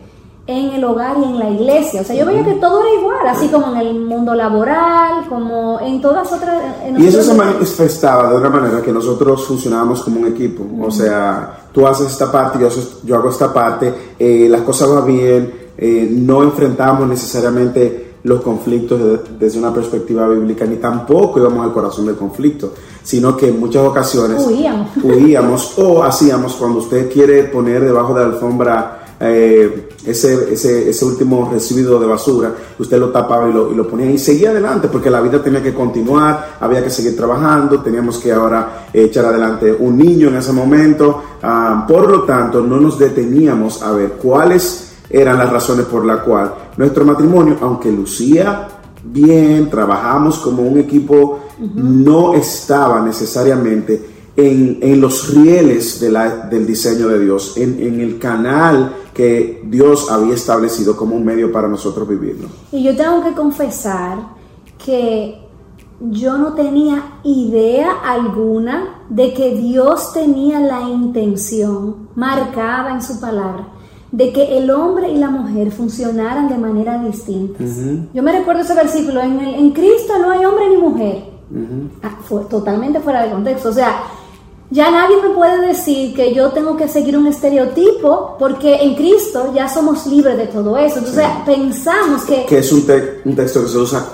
en 0.46 0.70
el 0.70 0.84
hogar 0.84 1.16
y 1.18 1.24
en 1.24 1.38
la 1.38 1.48
iglesia. 1.48 2.00
O 2.00 2.04
sea, 2.04 2.16
yo 2.16 2.26
veía 2.26 2.44
que 2.44 2.54
todo 2.54 2.80
era 2.80 3.00
igual, 3.00 3.26
así 3.26 3.48
como 3.48 3.72
en 3.72 3.76
el 3.78 3.94
mundo 4.00 4.34
laboral, 4.34 5.26
como 5.28 5.78
en 5.80 6.00
todas 6.00 6.32
otras... 6.32 6.60
en 6.84 7.00
Y 7.00 7.06
eso 7.06 7.22
se 7.22 7.34
manifestaba 7.34 8.30
de 8.30 8.36
una 8.36 8.50
manera 8.50 8.82
que 8.82 8.92
nosotros 8.92 9.46
funcionábamos 9.46 10.02
como 10.02 10.20
un 10.20 10.26
equipo. 10.26 10.66
O 10.82 10.90
sea, 10.90 11.68
tú 11.72 11.86
haces 11.86 12.08
esta 12.08 12.30
parte, 12.32 12.58
yo, 12.58 12.68
yo 13.04 13.16
hago 13.16 13.30
esta 13.30 13.52
parte, 13.52 13.94
eh, 14.18 14.48
las 14.50 14.62
cosas 14.62 14.92
van 14.92 15.06
bien, 15.06 15.54
eh, 15.78 16.08
no 16.10 16.42
enfrentamos 16.42 17.08
necesariamente 17.08 18.09
los 18.24 18.42
conflictos 18.42 18.98
de- 19.00 19.20
desde 19.38 19.58
una 19.58 19.72
perspectiva 19.72 20.28
bíblica, 20.28 20.64
ni 20.66 20.76
tampoco 20.76 21.38
íbamos 21.40 21.64
al 21.64 21.72
corazón 21.72 22.06
del 22.06 22.16
conflicto, 22.16 22.72
sino 23.02 23.36
que 23.36 23.48
en 23.48 23.58
muchas 23.60 23.84
ocasiones 23.86 24.44
Huíamos. 24.46 24.88
huíamos 25.02 25.78
o 25.78 26.02
hacíamos 26.02 26.54
cuando 26.54 26.80
usted 26.80 27.10
quiere 27.10 27.44
poner 27.44 27.84
debajo 27.84 28.12
de 28.14 28.20
la 28.20 28.26
alfombra 28.26 28.96
eh, 29.22 29.88
ese, 30.06 30.54
ese, 30.54 30.88
ese 30.88 31.04
último 31.04 31.50
residuo 31.52 32.00
de 32.00 32.06
basura, 32.06 32.54
usted 32.78 32.98
lo 32.98 33.10
tapaba 33.10 33.50
y 33.50 33.52
lo, 33.52 33.70
y 33.70 33.74
lo 33.74 33.86
ponía 33.86 34.10
y 34.10 34.18
seguía 34.18 34.48
adelante 34.50 34.88
porque 34.88 35.10
la 35.10 35.20
vida 35.20 35.42
tenía 35.42 35.62
que 35.62 35.74
continuar, 35.74 36.56
había 36.58 36.82
que 36.82 36.88
seguir 36.88 37.14
trabajando, 37.16 37.80
teníamos 37.82 38.16
que 38.18 38.32
ahora 38.32 38.86
echar 38.94 39.26
adelante 39.26 39.76
un 39.78 39.98
niño 39.98 40.28
en 40.28 40.36
ese 40.36 40.52
momento, 40.52 41.22
Ah, 41.42 41.86
por 41.88 42.06
lo 42.10 42.24
tanto 42.24 42.60
no 42.60 42.78
nos 42.78 42.98
deteníamos 42.98 43.82
a 43.82 43.92
ver 43.92 44.12
cuáles 44.12 44.89
eran 45.10 45.38
las 45.38 45.50
razones 45.52 45.86
por 45.86 46.04
la 46.06 46.22
cual 46.22 46.54
nuestro 46.76 47.04
matrimonio, 47.04 47.56
aunque 47.60 47.90
lucía 47.90 48.68
bien, 49.02 49.68
trabajamos 49.70 50.38
como 50.38 50.62
un 50.62 50.78
equipo, 50.78 51.40
no 51.74 52.34
estaba 52.34 53.00
necesariamente 53.00 54.08
en, 54.36 54.78
en 54.80 55.00
los 55.00 55.34
rieles 55.34 55.98
de 56.00 56.10
la- 56.10 56.36
del 56.46 56.66
diseño 56.66 57.08
de 57.08 57.18
Dios, 57.18 57.56
en, 57.56 57.78
en 57.80 58.00
el 58.00 58.18
canal 58.18 58.94
que 59.12 59.62
Dios 59.64 60.10
había 60.10 60.34
establecido 60.34 60.96
como 60.96 61.16
un 61.16 61.24
medio 61.24 61.50
para 61.50 61.66
nosotros 61.66 62.06
vivirlo. 62.08 62.48
Y 62.72 62.82
yo 62.84 62.94
tengo 62.96 63.22
que 63.24 63.32
confesar 63.32 64.18
que 64.84 65.40
yo 66.00 66.38
no 66.38 66.54
tenía 66.54 67.20
idea 67.24 67.90
alguna 68.04 69.02
de 69.10 69.34
que 69.34 69.54
Dios 69.56 70.12
tenía 70.14 70.60
la 70.60 70.82
intención 70.82 72.08
marcada 72.14 72.92
en 72.94 73.02
su 73.02 73.20
palabra 73.20 73.68
de 74.12 74.32
que 74.32 74.58
el 74.58 74.70
hombre 74.70 75.08
y 75.10 75.16
la 75.18 75.30
mujer 75.30 75.70
funcionaran 75.70 76.48
de 76.48 76.58
manera 76.58 76.98
distintas. 77.02 77.66
Yo 78.12 78.22
me 78.22 78.32
recuerdo 78.32 78.62
ese 78.62 78.74
versículo, 78.74 79.20
en, 79.20 79.40
el- 79.40 79.54
en 79.54 79.70
Cristo 79.70 80.14
no 80.18 80.30
hay 80.30 80.44
hombre 80.44 80.68
ni 80.68 80.76
mujer. 80.76 81.24
Ah, 82.02 82.16
fue 82.28 82.42
totalmente 82.44 83.00
fuera 83.00 83.24
de 83.24 83.30
contexto. 83.30 83.68
O 83.70 83.72
sea, 83.72 84.02
ya 84.70 84.90
nadie 84.90 85.16
me 85.22 85.30
puede 85.30 85.66
decir 85.66 86.14
que 86.14 86.32
yo 86.34 86.50
tengo 86.50 86.76
que 86.76 86.86
seguir 86.88 87.16
un 87.18 87.26
estereotipo 87.26 88.36
porque 88.38 88.76
en 88.82 88.94
Cristo 88.94 89.52
ya 89.54 89.68
somos 89.68 90.06
libres 90.06 90.36
de 90.38 90.46
todo 90.46 90.76
eso. 90.76 90.98
Entonces 90.98 91.26
pensamos 91.46 92.22
que... 92.24 92.46
Que 92.46 92.58
es 92.58 92.72
un, 92.72 92.86
te- 92.86 93.20
un 93.24 93.34
texto 93.36 93.62
que 93.62 93.68
se 93.68 93.78
usa 93.78 94.04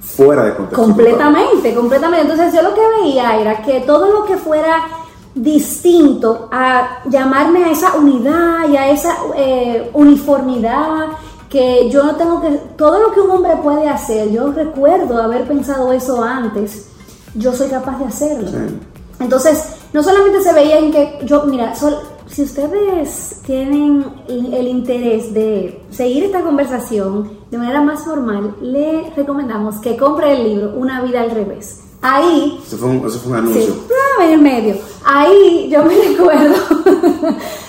fuera 0.00 0.44
de 0.44 0.54
contexto. 0.54 0.82
Completamente, 0.82 1.74
completamente. 1.74 2.30
Entonces 2.32 2.54
yo 2.54 2.62
lo 2.62 2.74
que 2.74 2.80
veía 3.02 3.38
era 3.40 3.62
que 3.62 3.80
todo 3.80 4.10
lo 4.12 4.24
que 4.24 4.36
fuera 4.36 4.76
distinto 5.36 6.48
a 6.50 7.02
llamarme 7.08 7.64
a 7.64 7.70
esa 7.70 7.94
unidad 7.96 8.68
y 8.70 8.76
a 8.76 8.90
esa 8.90 9.14
eh, 9.36 9.90
uniformidad 9.92 11.08
que 11.48 11.88
yo 11.90 12.02
no 12.04 12.16
tengo 12.16 12.40
que 12.40 12.48
todo 12.76 12.98
lo 13.00 13.12
que 13.12 13.20
un 13.20 13.30
hombre 13.30 13.52
puede 13.62 13.86
hacer 13.88 14.30
yo 14.32 14.50
recuerdo 14.50 15.22
haber 15.22 15.46
pensado 15.46 15.92
eso 15.92 16.22
antes 16.22 16.88
yo 17.34 17.52
soy 17.52 17.68
capaz 17.68 17.98
de 17.98 18.06
hacerlo 18.06 18.48
Sí. 18.48 18.78
Entonces, 19.18 19.64
no 19.94 20.02
solamente 20.02 20.42
se 20.42 20.52
veía 20.52 20.78
en 20.78 20.92
que 20.92 21.20
yo, 21.24 21.44
mira, 21.44 21.74
sol- 21.74 21.96
si 22.26 22.42
ustedes 22.42 23.40
tienen 23.46 24.04
el 24.28 24.52
el 24.52 24.68
interés 24.68 25.32
de 25.32 25.82
seguir 25.90 26.24
esta 26.24 26.42
conversación 26.42 27.30
de 27.50 27.56
manera 27.56 27.80
más 27.80 28.00
formal, 28.04 28.54
le 28.60 29.10
recomendamos 29.16 29.76
que 29.78 29.96
compre 29.96 30.32
el 30.34 30.44
libro 30.44 30.74
Una 30.76 31.00
vida 31.00 31.22
al 31.22 31.30
revés. 31.30 31.80
Ahí 32.08 32.60
Eso 32.64 32.76
fue 32.76 32.88
un, 32.88 33.06
eso 33.06 33.18
fue 33.18 33.32
un 33.32 33.38
anuncio. 33.38 33.62
Sí, 33.62 33.80
en 34.22 34.32
el 34.34 34.40
medio. 34.40 34.76
Ahí 35.04 35.68
yo 35.70 35.82
me 35.82 35.94
recuerdo, 36.08 36.54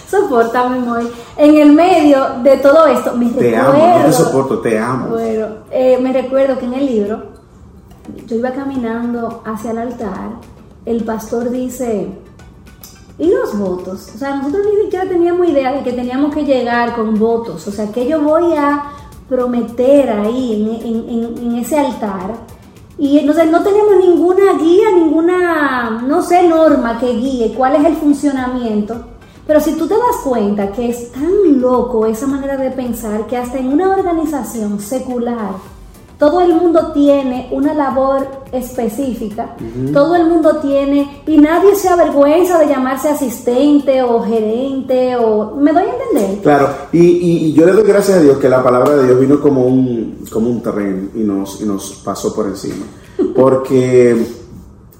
soportame, 0.09 0.79
Moy, 0.79 1.07
en 1.37 1.55
el 1.57 1.71
medio 1.73 2.19
de 2.43 2.57
todo 2.57 2.85
esto, 2.87 3.13
me 3.15 3.27
Te 3.29 3.51
recuerdo. 3.51 3.71
amo, 3.71 3.99
no 3.99 4.05
te 4.05 4.13
soporto, 4.13 4.59
te 4.59 4.77
amo. 4.79 5.07
Bueno, 5.09 5.47
eh, 5.71 5.97
me 6.01 6.13
recuerdo 6.13 6.57
que 6.57 6.65
en 6.65 6.73
el 6.73 6.85
libro, 6.85 7.23
yo 8.27 8.35
iba 8.35 8.51
caminando 8.51 9.41
hacia 9.45 9.71
el 9.71 9.77
altar, 9.79 10.29
el 10.85 11.03
pastor 11.03 11.49
dice, 11.49 12.07
¿y 13.19 13.29
los 13.29 13.57
votos? 13.57 14.09
O 14.15 14.17
sea, 14.17 14.35
nosotros 14.35 14.65
ni 14.73 14.83
siquiera 14.83 15.07
teníamos 15.09 15.47
idea 15.49 15.73
de 15.73 15.83
que 15.83 15.93
teníamos 15.93 16.33
que 16.33 16.45
llegar 16.45 16.95
con 16.95 17.17
votos, 17.17 17.67
o 17.67 17.71
sea, 17.71 17.91
que 17.91 18.07
yo 18.07 18.21
voy 18.21 18.53
a 18.55 18.83
prometer 19.27 20.09
ahí 20.11 20.79
en, 20.83 20.87
en- 20.87 21.09
en- 21.09 21.37
en 21.51 21.55
ese 21.57 21.77
altar. 21.77 22.56
Y 22.99 23.19
entonces 23.19 23.49
no 23.51 23.63
tenemos 23.63 23.95
ninguna 23.97 24.53
guía, 24.53 24.91
ninguna, 24.91 26.01
no 26.07 26.21
sé, 26.23 26.47
norma 26.47 26.99
que 26.99 27.13
guíe 27.13 27.53
cuál 27.55 27.75
es 27.75 27.85
el 27.85 27.95
funcionamiento. 27.95 28.95
Pero 29.45 29.59
si 29.59 29.73
tú 29.73 29.87
te 29.87 29.93
das 29.93 30.17
cuenta 30.23 30.71
que 30.71 30.89
es 30.89 31.11
tan 31.11 31.61
loco 31.61 32.05
esa 32.05 32.27
manera 32.27 32.57
de 32.57 32.71
pensar 32.71 33.27
que 33.27 33.37
hasta 33.37 33.59
en 33.59 33.71
una 33.71 33.89
organización 33.89 34.79
secular 34.79 35.76
todo 36.17 36.41
el 36.41 36.53
mundo 36.55 36.91
tiene 36.93 37.47
una 37.51 37.73
labor 37.73 38.25
específica, 38.51 39.55
todo 39.93 40.15
el 40.15 40.25
mundo 40.27 40.57
tiene, 40.57 41.21
y 41.27 41.37
nadie 41.37 41.75
se 41.75 41.89
avergüenza 41.89 42.57
de 42.59 42.67
llamarse 42.67 43.09
asistente 43.09 44.01
o 44.01 44.21
gerente 44.23 45.15
o... 45.15 45.55
¿Me 45.57 45.71
doy 45.73 45.83
a 45.83 45.93
entender? 45.93 46.41
Claro, 46.41 46.69
y, 46.91 46.99
y- 46.99 47.45
y 47.47 47.53
yo 47.53 47.65
le 47.65 47.73
doy 47.73 47.83
gracias 47.83 48.17
a 48.17 48.21
Dios 48.21 48.37
que 48.37 48.49
la 48.49 48.63
palabra 48.63 48.95
de 48.95 49.05
Dios 49.05 49.19
vino 49.19 49.39
como 49.39 49.65
un, 49.65 50.25
como 50.31 50.49
un 50.49 50.61
terreno 50.63 51.09
y 51.13 51.19
nos, 51.19 51.61
y 51.61 51.65
nos 51.65 52.01
pasó 52.03 52.33
por 52.33 52.47
encima. 52.47 52.85
Porque 53.35 54.25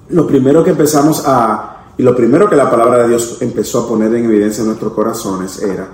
lo 0.10 0.28
primero 0.28 0.64
que 0.64 0.70
empezamos 0.72 1.24
a, 1.26 1.94
y 1.98 2.04
lo 2.04 2.16
primero 2.16 2.50
que 2.50 2.56
la 2.56 2.70
palabra 2.70 3.00
de 3.04 3.10
Dios 3.10 3.42
empezó 3.42 3.82
a 3.82 3.88
poner 3.88 4.14
en 4.14 4.26
evidencia 4.26 4.62
en 4.62 4.68
nuestros 4.68 4.94
corazones 4.94 5.62
era, 5.64 5.88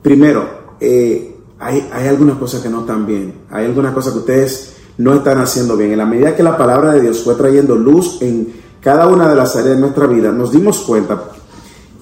primero, 0.00 0.44
eh, 0.80 1.36
hay, 1.60 1.88
hay 1.92 2.08
algunas 2.08 2.38
cosas 2.38 2.62
que 2.62 2.68
no 2.68 2.80
están 2.80 3.06
bien, 3.06 3.34
hay 3.50 3.66
algunas 3.66 3.94
cosas 3.94 4.14
que 4.14 4.18
ustedes 4.20 4.72
no 4.98 5.14
están 5.14 5.38
haciendo 5.38 5.76
bien. 5.76 5.92
En 5.92 5.98
la 5.98 6.06
medida 6.06 6.34
que 6.34 6.42
la 6.42 6.56
palabra 6.56 6.92
de 6.94 7.02
Dios 7.02 7.22
fue 7.22 7.34
trayendo 7.34 7.76
luz 7.76 8.18
en 8.20 8.52
cada 8.80 9.06
una 9.06 9.28
de 9.28 9.36
las 9.36 9.54
áreas 9.56 9.76
de 9.76 9.80
nuestra 9.80 10.06
vida, 10.06 10.32
nos 10.32 10.50
dimos 10.50 10.78
cuenta 10.80 11.22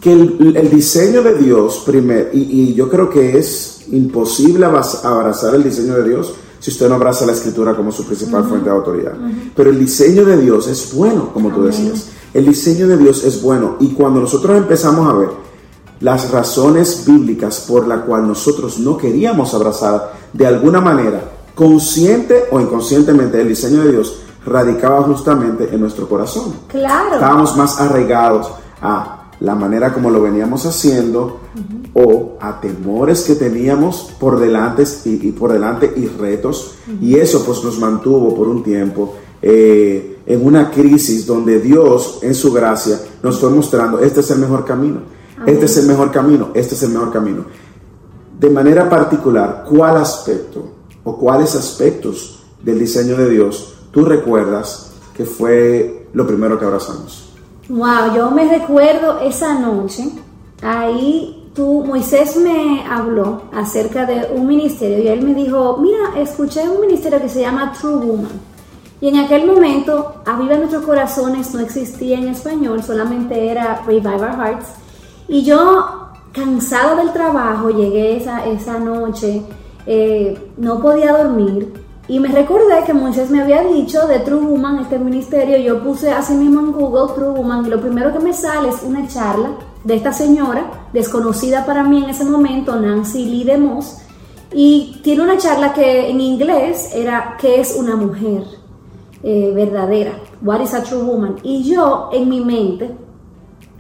que 0.01 0.13
el, 0.13 0.57
el 0.57 0.71
diseño 0.71 1.23
de 1.23 1.35
Dios, 1.35 1.83
primero, 1.85 2.29
y, 2.33 2.39
y 2.39 2.75
yo 2.75 2.89
creo 2.89 3.11
que 3.11 3.37
es 3.37 3.87
imposible 3.91 4.65
abrazar 4.67 5.55
el 5.55 5.65
diseño 5.65 5.95
de 5.95 6.09
Dios 6.09 6.35
si 6.61 6.71
usted 6.71 6.89
no 6.89 6.97
abraza 6.97 7.27
la 7.27 7.33
escritura 7.33 7.75
como 7.75 7.93
su 7.93 8.05
principal 8.05 8.45
fuente 8.45 8.69
de 8.69 8.77
autoridad. 8.77 9.15
Pero 9.55 9.71
el 9.71 9.79
diseño 9.79 10.25
de 10.25 10.37
Dios 10.37 10.67
es 10.69 10.93
bueno, 10.95 11.33
como 11.33 11.51
tú 11.51 11.63
decías. 11.63 12.07
El 12.35 12.47
diseño 12.47 12.89
de 12.89 12.97
Dios 12.97 13.25
es 13.25 13.41
bueno. 13.41 13.77
Y 13.81 13.89
cuando 13.89 14.21
nosotros 14.21 14.57
empezamos 14.57 15.09
a 15.09 15.17
ver 15.17 15.29
las 16.01 16.31
razones 16.31 17.05
bíblicas 17.07 17.65
por 17.69 17.87
la 17.87 18.03
cual 18.03 18.27
nosotros 18.27 18.79
no 18.79 18.97
queríamos 18.97 19.55
abrazar 19.55 20.13
de 20.33 20.47
alguna 20.47 20.81
manera, 20.81 21.21
consciente 21.55 22.45
o 22.51 22.61
inconscientemente, 22.61 23.41
el 23.41 23.49
diseño 23.49 23.83
de 23.83 23.93
Dios 23.93 24.21
radicaba 24.45 25.03
justamente 25.03 25.69
en 25.73 25.81
nuestro 25.81 26.09
corazón. 26.09 26.55
Claro. 26.69 27.15
estábamos 27.15 27.57
más 27.57 27.81
arraigados 27.81 28.51
a 28.81 29.31
la 29.41 29.55
manera 29.55 29.93
como 29.93 30.11
lo 30.11 30.23
veníamos 30.23 30.67
haciendo 30.67 31.41
o 31.95 32.37
a 32.41 32.61
temores 32.61 33.23
que 33.23 33.35
teníamos 33.35 34.13
por 34.19 34.39
delante 34.39 34.85
y, 35.05 35.29
y 35.29 35.33
por 35.33 35.53
delante 35.53 35.93
y 35.97 36.07
retos. 36.07 36.75
Y 37.01 37.17
eso 37.17 37.45
pues 37.45 37.63
nos 37.63 37.79
mantuvo 37.79 38.35
por 38.35 38.49
un 38.49 38.63
tiempo 38.63 39.15
eh, 39.41 40.19
en 40.27 40.45
una 40.45 40.71
crisis 40.71 41.27
donde 41.27 41.61
Dios 41.61 42.19
en 42.23 42.35
su 42.35 42.53
gracia 42.53 43.01
nos 43.23 43.39
fue 43.39 43.51
mostrando 43.51 44.01
este 44.01 44.21
es 44.21 44.31
el 44.33 44.41
mejor 44.41 44.65
camino 44.65 45.01
este 45.47 45.65
es 45.67 45.77
el 45.79 45.87
mejor 45.87 46.11
camino 46.11 46.49
este 46.55 46.75
es 46.75 46.83
el 46.83 46.91
mejor 46.91 47.13
camino 47.13 47.45
de 48.39 48.51
manera 48.51 48.89
particular 48.89 49.65
cuál 49.69 49.97
aspecto 49.97 50.71
o 51.05 51.17
cuáles 51.17 51.55
aspectos 51.55 52.45
del 52.63 52.79
diseño 52.79 53.17
de 53.17 53.31
Dios 53.31 53.75
tú 53.91 54.05
recuerdas 54.05 54.93
que 55.15 55.25
fue 55.25 56.09
lo 56.13 56.27
primero 56.27 56.59
que 56.59 56.65
abrazamos 56.65 57.29
Wow, 57.69 58.15
yo 58.17 58.31
me 58.31 58.49
recuerdo 58.49 59.21
esa 59.21 59.53
noche, 59.59 60.09
ahí 60.63 61.51
tú, 61.55 61.85
Moisés 61.85 62.35
me 62.39 62.83
habló 62.89 63.43
acerca 63.53 64.07
de 64.07 64.27
un 64.35 64.47
ministerio 64.47 65.05
y 65.05 65.09
él 65.09 65.21
me 65.21 65.35
dijo, 65.35 65.77
mira, 65.77 66.19
escuché 66.19 66.67
un 66.67 66.81
ministerio 66.81 67.21
que 67.21 67.29
se 67.29 67.43
llama 67.43 67.75
True 67.79 67.97
Woman. 67.97 68.41
Y 69.03 69.09
en 69.09 69.19
aquel 69.19 69.47
momento, 69.47 70.23
Aviva 70.25 70.57
Nuestros 70.57 70.83
Corazones 70.83 71.53
no 71.53 71.61
existía 71.61 72.19
en 72.19 72.29
español, 72.29 72.83
solamente 72.83 73.51
era 73.51 73.83
Revive 73.87 74.09
Our 74.09 74.37
Hearts. 74.37 74.69
Y 75.29 75.45
yo, 75.45 76.09
cansada 76.33 76.97
del 76.97 77.13
trabajo, 77.13 77.69
llegué 77.69 78.17
esa, 78.17 78.47
esa 78.47 78.79
noche, 78.79 79.43
eh, 79.87 80.53
no 80.57 80.81
podía 80.81 81.17
dormir. 81.17 81.73
Y 82.09 82.19
me 82.21 82.29
recordé 82.29 82.83
que 82.87 82.95
Moisés 82.95 83.31
me 83.31 83.43
había 83.43 83.63
dicho 83.63 84.07
de 84.07 84.21
True 84.21 84.41
Woman, 84.41 84.79
este 84.79 84.99
ministerio, 84.99 85.59
yo 85.59 85.83
puse 85.83 86.11
así 86.11 86.33
mismo 86.35 86.61
en 86.61 86.73
Google 86.73 87.15
True 87.15 87.31
Woman 87.31 87.67
y 87.67 87.69
lo 87.69 87.81
primero 87.81 88.13
que 88.15 88.19
me 88.19 88.33
sale 88.33 88.71
es 88.71 88.83
una 88.83 89.07
charla 89.07 89.51
de 89.85 89.95
esta 89.95 90.15
señora, 90.15 90.89
desconocida 90.95 91.67
para 91.67 91.83
mí 91.83 92.03
en 92.03 92.09
ese 92.09 92.25
momento, 92.25 92.77
Nancy 92.77 93.27
Lee 93.27 93.45
DeMoss, 93.45 93.99
y 94.53 95.01
tiene 95.03 95.23
una 95.23 95.37
charla 95.37 95.75
que 95.75 96.09
en 96.09 96.23
inglés 96.23 96.91
era 96.95 97.37
¿Qué 97.39 97.61
es 97.61 97.77
una 97.79 97.97
mujer 97.97 98.45
eh, 99.23 99.53
verdadera? 99.55 100.13
What 100.41 100.63
is 100.63 100.73
a 100.73 100.83
true 100.83 101.03
woman? 101.03 101.37
Y 101.43 101.65
yo 101.65 102.09
en 102.13 102.29
mi 102.31 102.41
mente 102.43 102.97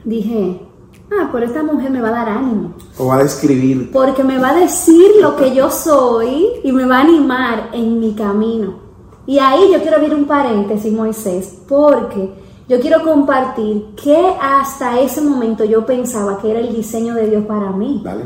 dije, 0.04 0.67
ah, 1.12 1.28
pero 1.32 1.46
esta 1.46 1.62
mujer 1.62 1.90
me 1.90 2.00
va 2.00 2.08
a 2.08 2.12
dar 2.12 2.28
ánimo 2.28 2.74
o 2.98 3.06
va 3.06 3.16
a 3.16 3.22
describir 3.22 3.90
porque 3.92 4.24
me 4.24 4.38
va 4.38 4.50
a 4.50 4.60
decir 4.60 5.10
lo 5.20 5.36
que 5.36 5.54
yo 5.54 5.70
soy 5.70 6.46
y 6.62 6.72
me 6.72 6.84
va 6.84 6.98
a 6.98 7.02
animar 7.02 7.70
en 7.72 8.00
mi 8.00 8.14
camino. 8.14 8.88
Y 9.26 9.38
ahí 9.38 9.70
yo 9.70 9.80
quiero 9.80 9.96
abrir 9.96 10.14
un 10.14 10.24
paréntesis, 10.24 10.90
Moisés, 10.90 11.58
porque 11.68 12.32
yo 12.66 12.80
quiero 12.80 13.02
compartir 13.02 13.94
que 14.02 14.34
hasta 14.40 15.00
ese 15.00 15.20
momento 15.20 15.64
yo 15.64 15.84
pensaba 15.84 16.38
que 16.38 16.50
era 16.50 16.60
el 16.60 16.74
diseño 16.74 17.14
de 17.14 17.28
Dios 17.28 17.44
para 17.44 17.70
mí. 17.70 18.00
¿vale? 18.02 18.24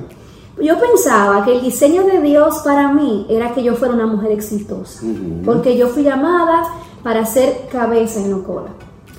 Yo 0.60 0.78
pensaba 0.78 1.44
que 1.44 1.56
el 1.56 1.62
diseño 1.62 2.04
de 2.04 2.20
Dios 2.20 2.58
para 2.64 2.92
mí 2.92 3.26
era 3.28 3.54
que 3.54 3.62
yo 3.62 3.74
fuera 3.74 3.94
una 3.94 4.06
mujer 4.06 4.32
exitosa, 4.32 5.02
porque 5.44 5.76
yo 5.76 5.88
fui 5.88 6.02
llamada 6.02 6.64
para 7.02 7.24
ser 7.24 7.68
cabeza 7.70 8.20
y 8.20 8.24
no 8.24 8.44
cola, 8.44 8.70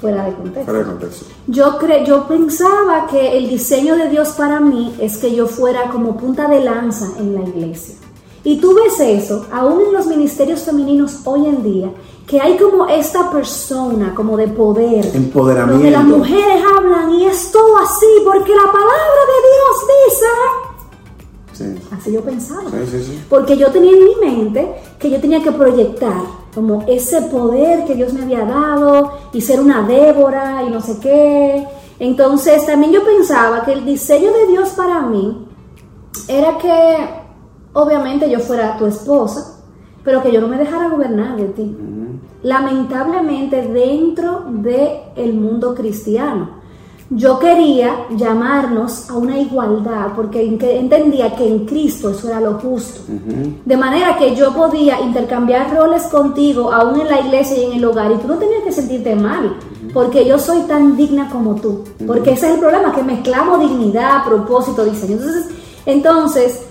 fuera 0.04 0.26
de 0.26 0.34
contexto. 0.34 0.66
Fuera 0.66 0.80
de 0.80 0.86
contexto. 0.86 1.26
Yo, 1.48 1.78
cre 1.78 2.06
yo 2.06 2.28
pensaba 2.28 3.08
que 3.08 3.38
el 3.38 3.48
diseño 3.48 3.96
de 3.96 4.10
Dios 4.10 4.30
para 4.32 4.60
mí 4.60 4.94
es 5.00 5.18
que 5.18 5.34
yo 5.34 5.48
fuera 5.48 5.90
como 5.92 6.18
punta 6.18 6.50
de 6.50 6.60
lanza 6.60 7.08
en 7.18 7.34
la 7.34 7.42
iglesia. 7.42 7.96
Y 8.44 8.60
tú 8.60 8.76
ves 8.76 9.00
eso, 9.00 9.46
aún 9.50 9.82
en 9.88 9.94
los 9.94 10.06
ministerios 10.08 10.64
femeninos 10.64 11.20
hoy 11.24 11.46
en 11.46 11.64
día, 11.64 11.90
que 12.28 12.42
hay 12.42 12.58
como 12.58 12.86
esta 12.88 13.32
persona, 13.32 14.14
como 14.14 14.36
de 14.36 14.50
poder. 14.50 15.06
Empoderamiento. 15.16 15.84
Donde 15.84 15.92
las 15.92 16.04
mujeres 16.04 16.62
hablan 16.78 17.14
y 17.14 17.26
es 17.26 17.50
todo 17.54 17.78
así, 17.78 18.06
porque 18.26 18.54
la 18.54 18.70
palabra 18.70 19.22
de 19.32 19.40
Dios 19.54 19.74
dice... 20.10 20.26
Sí. 21.54 21.96
Así 21.96 22.12
yo 22.12 22.22
pensaba. 22.22 22.70
Sí, 22.92 23.04
sí. 23.06 23.24
Porque 23.30 23.56
yo 23.56 23.72
tenía 23.72 23.92
en 23.92 24.04
mi 24.04 24.16
mente 24.16 24.76
que 25.00 25.10
yo 25.10 25.22
tenía 25.22 25.42
que 25.42 25.52
proyectar 25.54 26.43
como 26.54 26.84
ese 26.88 27.22
poder 27.24 27.86
que 27.86 27.96
Dios 27.96 28.14
me 28.14 28.24
había 28.24 28.46
dado 28.46 29.12
y 29.34 29.42
ser 29.42 29.60
una 29.60 29.82
Débora 29.84 30.64
y 30.68 30.70
no 30.70 30.82
sé 30.82 31.00
qué. 31.00 31.68
Entonces 32.00 32.66
también 32.66 32.92
yo 32.92 33.04
pensaba 33.04 33.64
que 33.64 33.74
el 33.74 33.86
diseño 33.86 34.32
de 34.32 34.48
Dios 34.48 34.70
para 34.70 35.02
mí 35.02 35.48
era 36.28 36.58
que 36.58 36.98
obviamente 37.74 38.30
yo 38.30 38.40
fuera 38.40 38.78
tu 38.78 38.86
esposa, 38.86 39.62
pero 40.04 40.22
que 40.22 40.32
yo 40.32 40.42
no 40.42 40.48
me 40.48 40.58
dejara 40.58 40.90
gobernar 40.90 41.38
de 41.38 41.48
ti. 41.50 41.78
Lamentablemente 42.44 43.62
dentro 43.62 44.44
del 44.48 45.34
mundo 45.34 45.74
cristiano. 45.74 46.63
Yo 47.16 47.38
quería 47.40 48.06
llamarnos 48.16 49.10
a 49.10 49.14
una 49.16 49.38
igualdad 49.40 50.08
porque 50.16 50.42
en- 50.46 50.58
que 50.58 50.80
entendía 50.80 51.36
que 51.36 51.48
en 51.48 51.66
Cristo 51.66 52.10
eso 52.12 52.28
era 52.30 52.40
lo 52.42 52.54
justo. 52.56 53.02
De 53.66 53.78
manera 53.78 54.18
que 54.18 54.36
yo 54.36 54.54
podía 54.54 55.00
intercambiar 55.02 55.76
roles 55.76 56.04
contigo 56.04 56.72
aún 56.74 57.02
en 57.02 57.08
la 57.08 57.20
iglesia 57.20 57.58
y 57.58 57.66
en 57.66 57.74
el 57.74 57.86
hogar 57.86 58.12
y 58.12 58.16
tú 58.16 58.28
no 58.28 58.36
tenías 58.38 58.64
que 58.64 58.72
sentirte 58.72 59.16
mal 59.16 59.56
porque 59.94 60.26
yo 60.26 60.40
soy 60.40 60.62
tan 60.62 60.96
digna 60.98 61.30
como 61.30 61.56
tú. 61.56 61.84
Porque 62.08 62.32
ese 62.32 62.48
es 62.48 62.54
el 62.56 62.60
problema, 62.60 62.94
que 62.96 63.04
mezclamos 63.04 63.60
dignidad, 63.60 64.26
propósito, 64.26 64.84
diseño. 64.84 65.14
Entonces, 65.18 65.46
entonces 65.86 66.62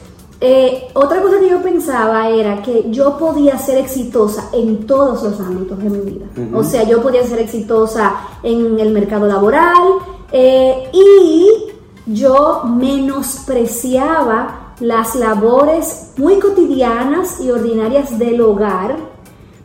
eh, 0.44 0.88
otra 0.94 1.22
cosa 1.22 1.38
que 1.38 1.49
yo 1.50 1.62
pensaba 1.62 2.28
era 2.28 2.61
que 2.62 2.87
yo 2.90 3.16
podía 3.16 3.56
ser 3.58 3.78
exitosa 3.78 4.49
en 4.52 4.87
todos 4.88 5.22
los 5.22 5.38
ámbitos 5.38 5.78
de 5.78 5.88
mi 5.88 6.00
vida. 6.00 6.26
O 6.52 6.64
sea, 6.64 6.82
yo 6.82 7.00
podía 7.00 7.25
ser 7.25 7.38
exitosa 7.38 8.14
en 8.42 8.80
el 8.80 8.90
mercado 8.90 9.28
laboral 9.28 9.84
eh, 10.33 10.91
y 10.93 11.73
yo 12.07 12.62
menospreciaba 12.65 14.75
las 14.81 15.15
labores 15.15 16.12
muy 16.17 16.39
cotidianas 16.39 17.41
y 17.41 17.51
ordinarias 17.51 18.19
del 18.19 18.41
hogar 18.41 18.97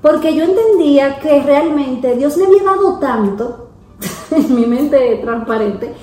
porque 0.02 0.36
yo 0.36 0.44
entendía 0.44 1.20
que 1.20 1.42
realmente 1.42 2.16
Dios 2.16 2.38
me 2.38 2.46
había 2.46 2.64
dado 2.64 3.00
tanto 3.00 3.70
en 4.32 4.56
mi 4.56 4.66
mente 4.66 5.20
transparente 5.24 5.96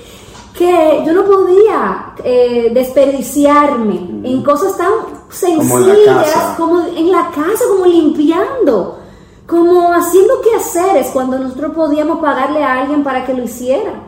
que 0.57 1.03
yo 1.05 1.13
no 1.13 1.25
podía 1.25 2.13
eh, 2.23 2.71
desperdiciarme 2.73 4.21
en 4.23 4.41
cosas 4.41 4.77
tan 4.77 4.89
sencillas 5.29 6.55
como 6.57 6.79
en, 6.79 7.11
la 7.11 7.29
casa, 7.29 7.65
como 7.69 7.85
limpiando, 7.85 8.99
como 9.45 9.91
haciendo 9.91 10.41
quehaceres 10.41 11.07
cuando 11.11 11.37
nosotros 11.37 11.73
podíamos 11.75 12.19
pagarle 12.19 12.63
a 12.63 12.81
alguien 12.81 13.03
para 13.03 13.25
que 13.25 13.33
lo 13.33 13.43
hiciera. 13.43 14.04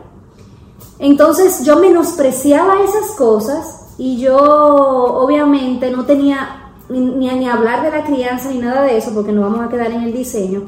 Entonces 0.98 1.64
yo 1.64 1.78
menospreciaba 1.78 2.82
esas 2.82 3.12
cosas 3.16 3.86
y 3.98 4.18
yo 4.18 4.36
obviamente 4.36 5.90
no 5.90 6.04
tenía 6.04 6.72
ni, 6.88 7.00
ni 7.00 7.48
hablar 7.48 7.82
de 7.82 7.90
la 7.90 8.04
crianza 8.04 8.50
ni 8.50 8.58
nada 8.58 8.82
de 8.82 8.96
eso 8.96 9.12
porque 9.14 9.32
nos 9.32 9.44
vamos 9.44 9.66
a 9.66 9.68
quedar 9.68 9.90
en 9.92 10.02
el 10.02 10.12
diseño. 10.12 10.62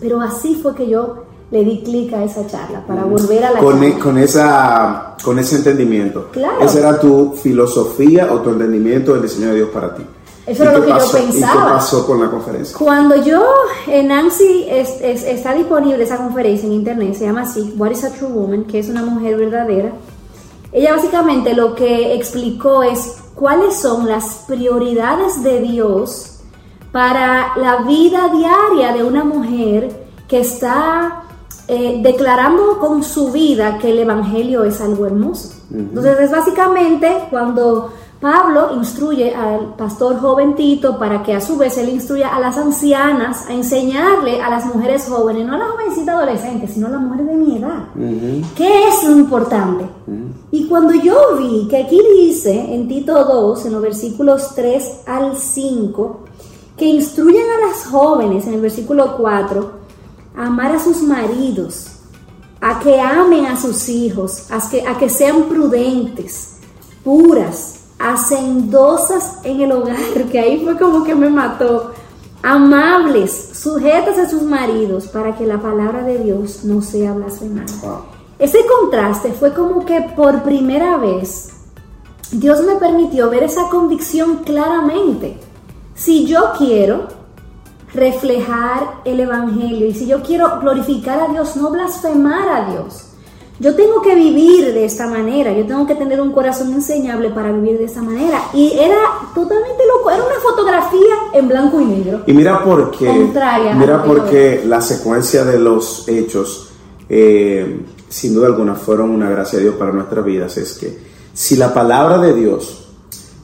Pero 0.00 0.20
así 0.20 0.56
fue 0.56 0.74
que 0.74 0.88
yo 0.88 1.24
le 1.50 1.64
di 1.64 1.82
clic 1.82 2.12
a 2.12 2.24
esa 2.24 2.46
charla 2.46 2.84
para 2.86 3.04
volver 3.04 3.44
a 3.44 3.52
la 3.52 3.60
con, 3.60 3.82
e, 3.84 3.98
con 3.98 4.18
esa 4.18 5.14
con 5.22 5.38
ese 5.38 5.56
entendimiento 5.56 6.28
claro. 6.32 6.60
esa 6.60 6.78
era 6.78 6.98
tu 6.98 7.32
filosofía 7.32 8.32
o 8.32 8.40
tu 8.40 8.50
entendimiento 8.50 9.12
del 9.12 9.22
diseño 9.22 9.48
de 9.50 9.56
Dios 9.56 9.68
para 9.68 9.94
ti 9.94 10.02
eso 10.46 10.62
era 10.62 10.72
lo 10.72 10.84
que 10.84 10.90
yo 10.90 11.10
pensaba. 11.10 11.30
¿Y 11.30 11.38
qué 11.38 11.72
pasó 11.74 12.06
con 12.06 12.20
la 12.20 12.30
conferencia? 12.30 12.76
Cuando 12.76 13.16
yo, 13.16 13.44
en 13.86 14.08
Nancy, 14.08 14.66
es, 14.68 15.00
está 15.00 15.54
disponible 15.54 16.04
esa 16.04 16.18
conferencia 16.18 16.66
en 16.66 16.74
internet, 16.74 17.14
se 17.14 17.24
llama 17.24 17.42
así, 17.42 17.74
What 17.76 17.92
is 17.92 18.04
a 18.04 18.12
True 18.12 18.30
Woman, 18.30 18.64
que 18.64 18.78
es 18.78 18.88
una 18.88 19.02
mujer 19.02 19.36
verdadera. 19.36 19.92
Ella 20.72 20.94
básicamente 20.94 21.54
lo 21.54 21.74
que 21.74 22.14
explicó 22.14 22.82
es 22.82 23.16
cuáles 23.34 23.76
son 23.76 24.06
las 24.08 24.44
prioridades 24.46 25.42
de 25.42 25.60
Dios 25.60 26.40
para 26.92 27.56
la 27.56 27.78
vida 27.78 28.28
diaria 28.28 28.92
de 28.92 29.02
una 29.02 29.24
mujer 29.24 30.04
que 30.28 30.40
está 30.40 31.24
eh, 31.66 32.00
declarando 32.02 32.78
con 32.78 33.02
su 33.02 33.32
vida 33.32 33.78
que 33.78 33.90
el 33.90 34.00
Evangelio 34.00 34.64
es 34.64 34.80
algo 34.80 35.06
hermoso. 35.06 35.54
Entonces 35.72 36.20
es 36.20 36.30
básicamente 36.30 37.26
cuando 37.30 37.90
Pablo 38.24 38.74
instruye 38.74 39.34
al 39.34 39.74
pastor 39.74 40.18
joventito 40.18 40.98
para 40.98 41.22
que 41.22 41.34
a 41.34 41.42
su 41.42 41.58
vez 41.58 41.76
él 41.76 41.90
instruya 41.90 42.34
a 42.34 42.40
las 42.40 42.56
ancianas 42.56 43.46
a 43.50 43.52
enseñarle 43.52 44.40
a 44.40 44.48
las 44.48 44.64
mujeres 44.64 45.04
jóvenes, 45.06 45.46
no 45.46 45.52
a 45.52 45.58
las 45.58 45.68
jovencitas 45.72 46.14
adolescentes, 46.16 46.70
sino 46.72 46.86
a 46.86 46.90
las 46.92 47.02
mujeres 47.02 47.26
de 47.26 47.34
mi 47.34 47.58
edad. 47.58 47.84
¿Qué 48.56 48.88
es 48.88 49.04
lo 49.04 49.14
importante? 49.14 49.84
Y 50.50 50.66
cuando 50.68 50.94
yo 50.94 51.36
vi 51.36 51.68
que 51.68 51.82
aquí 51.82 52.00
dice 52.18 52.74
en 52.74 52.88
Tito 52.88 53.12
2, 53.12 53.66
en 53.66 53.72
los 53.74 53.82
versículos 53.82 54.54
3 54.54 55.02
al 55.04 55.36
5, 55.36 56.20
que 56.78 56.86
instruyan 56.86 57.44
a 57.58 57.66
las 57.66 57.84
jóvenes 57.84 58.46
en 58.46 58.54
el 58.54 58.62
versículo 58.62 59.18
4, 59.18 59.70
amar 60.38 60.76
a 60.76 60.78
sus 60.78 61.02
maridos, 61.02 61.88
a 62.62 62.80
que 62.80 62.98
amen 62.98 63.44
a 63.44 63.60
sus 63.60 63.86
hijos, 63.90 64.50
a 64.50 64.66
que, 64.70 64.80
a 64.80 64.96
que 64.96 65.10
sean 65.10 65.42
prudentes, 65.42 66.56
puras, 67.04 67.83
hacendosas 67.98 69.38
en 69.44 69.60
el 69.60 69.72
hogar, 69.72 70.24
que 70.30 70.38
ahí 70.38 70.64
fue 70.64 70.76
como 70.78 71.04
que 71.04 71.14
me 71.14 71.30
mató, 71.30 71.92
amables, 72.42 73.50
sujetas 73.54 74.18
a 74.18 74.28
sus 74.28 74.42
maridos, 74.42 75.06
para 75.08 75.36
que 75.36 75.46
la 75.46 75.60
palabra 75.60 76.02
de 76.02 76.18
Dios 76.18 76.64
no 76.64 76.82
sea 76.82 77.12
blasfemada. 77.12 78.02
Ese 78.38 78.58
contraste 78.66 79.32
fue 79.32 79.54
como 79.54 79.84
que 79.84 80.00
por 80.16 80.42
primera 80.42 80.96
vez 80.98 81.50
Dios 82.32 82.62
me 82.64 82.74
permitió 82.76 83.30
ver 83.30 83.44
esa 83.44 83.68
convicción 83.68 84.38
claramente. 84.44 85.38
Si 85.94 86.26
yo 86.26 86.52
quiero, 86.58 87.06
reflejar 87.94 89.00
el 89.04 89.20
Evangelio. 89.20 89.86
Y 89.86 89.94
si 89.94 90.06
yo 90.06 90.22
quiero 90.22 90.60
glorificar 90.60 91.20
a 91.20 91.28
Dios, 91.28 91.56
no 91.56 91.70
blasfemar 91.70 92.48
a 92.48 92.70
Dios. 92.70 93.13
Yo 93.60 93.76
tengo 93.76 94.02
que 94.02 94.16
vivir 94.16 94.74
de 94.74 94.84
esta 94.84 95.06
manera, 95.06 95.52
yo 95.52 95.64
tengo 95.64 95.86
que 95.86 95.94
tener 95.94 96.20
un 96.20 96.32
corazón 96.32 96.72
enseñable 96.72 97.30
para 97.30 97.52
vivir 97.52 97.78
de 97.78 97.84
esta 97.84 98.02
manera. 98.02 98.42
Y 98.52 98.72
era 98.72 98.98
totalmente 99.32 99.84
loco, 99.86 100.10
era 100.10 100.24
una 100.24 100.40
fotografía 100.42 101.14
en 101.32 101.48
blanco 101.48 101.80
y 101.80 101.84
negro. 101.84 102.22
Y 102.26 102.32
mira 102.32 102.64
por 102.64 102.90
qué, 102.90 103.12
mira 103.76 104.02
porque 104.04 104.64
la 104.66 104.80
secuencia 104.80 105.44
de 105.44 105.60
los 105.60 106.08
hechos, 106.08 106.72
eh, 107.08 107.84
sin 108.08 108.34
duda 108.34 108.48
alguna, 108.48 108.74
fueron 108.74 109.10
una 109.10 109.30
gracia 109.30 109.58
de 109.58 109.66
Dios 109.66 109.76
para 109.76 109.92
nuestras 109.92 110.24
vidas. 110.24 110.56
Es 110.56 110.74
que 110.74 110.98
si 111.32 111.54
la 111.54 111.72
palabra 111.72 112.18
de 112.18 112.34
Dios 112.34 112.88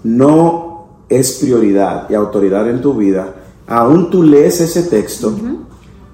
no 0.03 0.88
es 1.09 1.38
prioridad 1.40 2.11
y 2.11 2.14
autoridad 2.14 2.68
en 2.68 2.81
tu 2.81 2.94
vida, 2.94 3.33
aún 3.68 4.11
tú 4.11 4.25
lees 4.25 4.61
ese 4.61 4.85
texto 4.85 5.33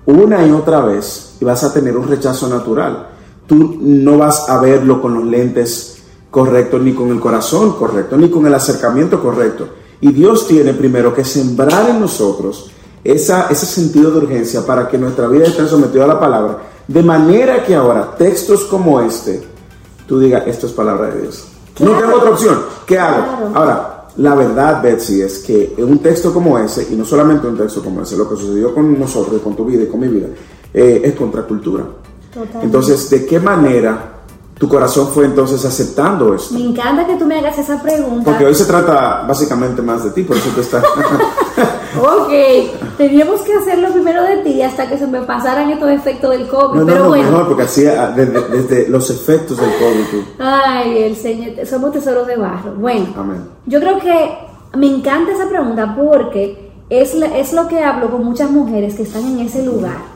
una 0.05 0.47
y 0.47 0.51
otra 0.51 0.81
vez 0.81 1.37
y 1.41 1.45
vas 1.47 1.65
a 1.65 1.73
tener 1.73 1.97
un 1.97 2.07
rechazo 2.09 2.47
natural. 2.49 3.16
Tú 3.47 3.79
no 3.81 4.19
vas 4.19 4.49
a 4.49 4.61
verlo 4.61 5.01
con 5.01 5.15
los 5.15 5.25
lentes 5.25 6.03
correctos, 6.31 6.81
ni 6.83 6.93
con 6.93 7.11
el 7.11 7.21
corazón 7.21 7.73
correcto, 7.73 8.17
ni 8.17 8.31
con 8.31 8.47
el 8.47 8.55
acercamiento 8.55 9.23
correcto. 9.23 9.69
Y 10.01 10.13
Dios 10.13 10.47
tiene 10.47 10.75
primero 10.75 11.15
que 11.15 11.25
sembrar 11.25 11.89
en 11.89 12.01
nosotros 12.01 12.71
esa, 13.03 13.49
ese 13.49 13.67
sentido 13.67 14.11
de 14.11 14.19
urgencia 14.19 14.67
para 14.67 14.89
que 14.89 14.99
nuestra 14.99 15.29
vida 15.29 15.45
esté 15.45 15.67
sometida 15.67 16.05
a 16.05 16.09
la 16.09 16.21
palabra. 16.21 16.59
De 16.87 17.03
manera 17.03 17.65
que 17.65 17.75
ahora 17.75 18.15
textos 18.17 18.65
como 18.65 19.01
este, 19.01 19.43
tú 20.07 20.19
digas, 20.19 20.45
esto 20.47 20.67
es 20.67 20.73
palabra 20.73 21.11
de 21.11 21.23
Dios. 21.23 21.47
No 21.81 21.93
tengo 21.93 22.17
otra 22.17 22.31
opción. 22.31 22.59
¿Qué 22.87 22.99
hago? 22.99 23.53
Ahora, 23.55 23.97
la 24.17 24.35
verdad, 24.35 24.83
Betsy, 24.83 25.21
es 25.21 25.41
que 25.41 25.75
un 25.79 25.99
texto 25.99 26.33
como 26.33 26.59
ese, 26.59 26.87
y 26.91 26.97
no 26.97 27.05
solamente 27.05 27.47
un 27.47 27.57
texto 27.57 27.83
como 27.83 28.03
ese, 28.03 28.17
lo 28.17 28.29
que 28.29 28.37
sucedió 28.37 28.75
con 28.75 28.99
nosotros, 28.99 29.43
con 29.43 29.55
tu 29.55 29.65
vida 29.65 29.83
y 29.83 29.87
con 29.87 30.01
mi 30.01 30.09
vida, 30.09 30.29
eh, 30.73 31.03
es 31.05 31.15
contracultura. 31.15 31.85
Entonces, 32.63 33.09
¿de 33.11 33.27
qué 33.27 33.41
manera 33.41 34.13
tu 34.59 34.69
corazón 34.69 35.09
fue 35.09 35.25
entonces 35.27 35.65
aceptando 35.65 36.35
esto? 36.35 36.55
Me 36.55 36.65
encanta 36.65 37.07
que 37.07 37.17
tú 37.17 37.27
me 37.27 37.39
hagas 37.39 37.59
esa 37.59 37.81
pregunta. 37.83 38.25
Porque 38.25 38.47
hoy 38.47 38.55
se 38.55 38.65
trata 38.65 39.25
básicamente 39.27 39.83
más 39.83 40.05
de 40.05 40.11
ti, 40.11 40.23
por 40.23 40.37
eso 40.37 40.51
tú 40.55 40.61
estás... 40.61 40.85
ok, 42.01 42.33
teníamos 42.97 43.41
que 43.43 43.55
hacerlo 43.55 43.91
primero 43.93 44.23
de 44.23 44.39
ti 44.39 44.63
hasta 44.63 44.89
que 44.89 44.99
se 44.99 45.07
me 45.07 45.23
pasaran 45.23 45.71
estos 45.71 45.91
efectos 45.91 46.31
del 46.31 46.49
COVID. 46.49 46.81
No, 46.81 46.87
pero 46.87 46.99
no, 47.05 47.09
bueno. 47.09 47.31
mejor, 47.31 47.49
porque 47.49 47.63
así 47.63 47.87
ah, 47.87 48.13
desde, 48.15 48.41
desde, 48.49 48.89
los 48.89 49.11
efectos 49.11 49.59
del 49.59 49.71
COVID. 49.71 50.05
Tú. 50.11 50.25
Ay, 50.39 51.03
el 51.05 51.17
Señor, 51.17 51.67
somos 51.67 51.93
tesoros 51.93 52.27
de 52.27 52.37
barro. 52.37 52.73
Bueno, 52.77 53.07
Amén. 53.17 53.49
yo 53.67 53.81
creo 53.81 53.99
que 53.99 54.39
me 54.77 54.87
encanta 54.87 55.33
esa 55.33 55.49
pregunta 55.49 55.95
porque 55.97 56.67
es, 56.89 57.15
es 57.15 57.53
lo 57.53 57.67
que 57.69 57.83
hablo 57.83 58.11
con 58.11 58.25
muchas 58.25 58.51
mujeres 58.51 58.95
que 58.95 59.03
están 59.03 59.25
en 59.25 59.41
ese 59.41 59.65
lugar. 59.65 60.16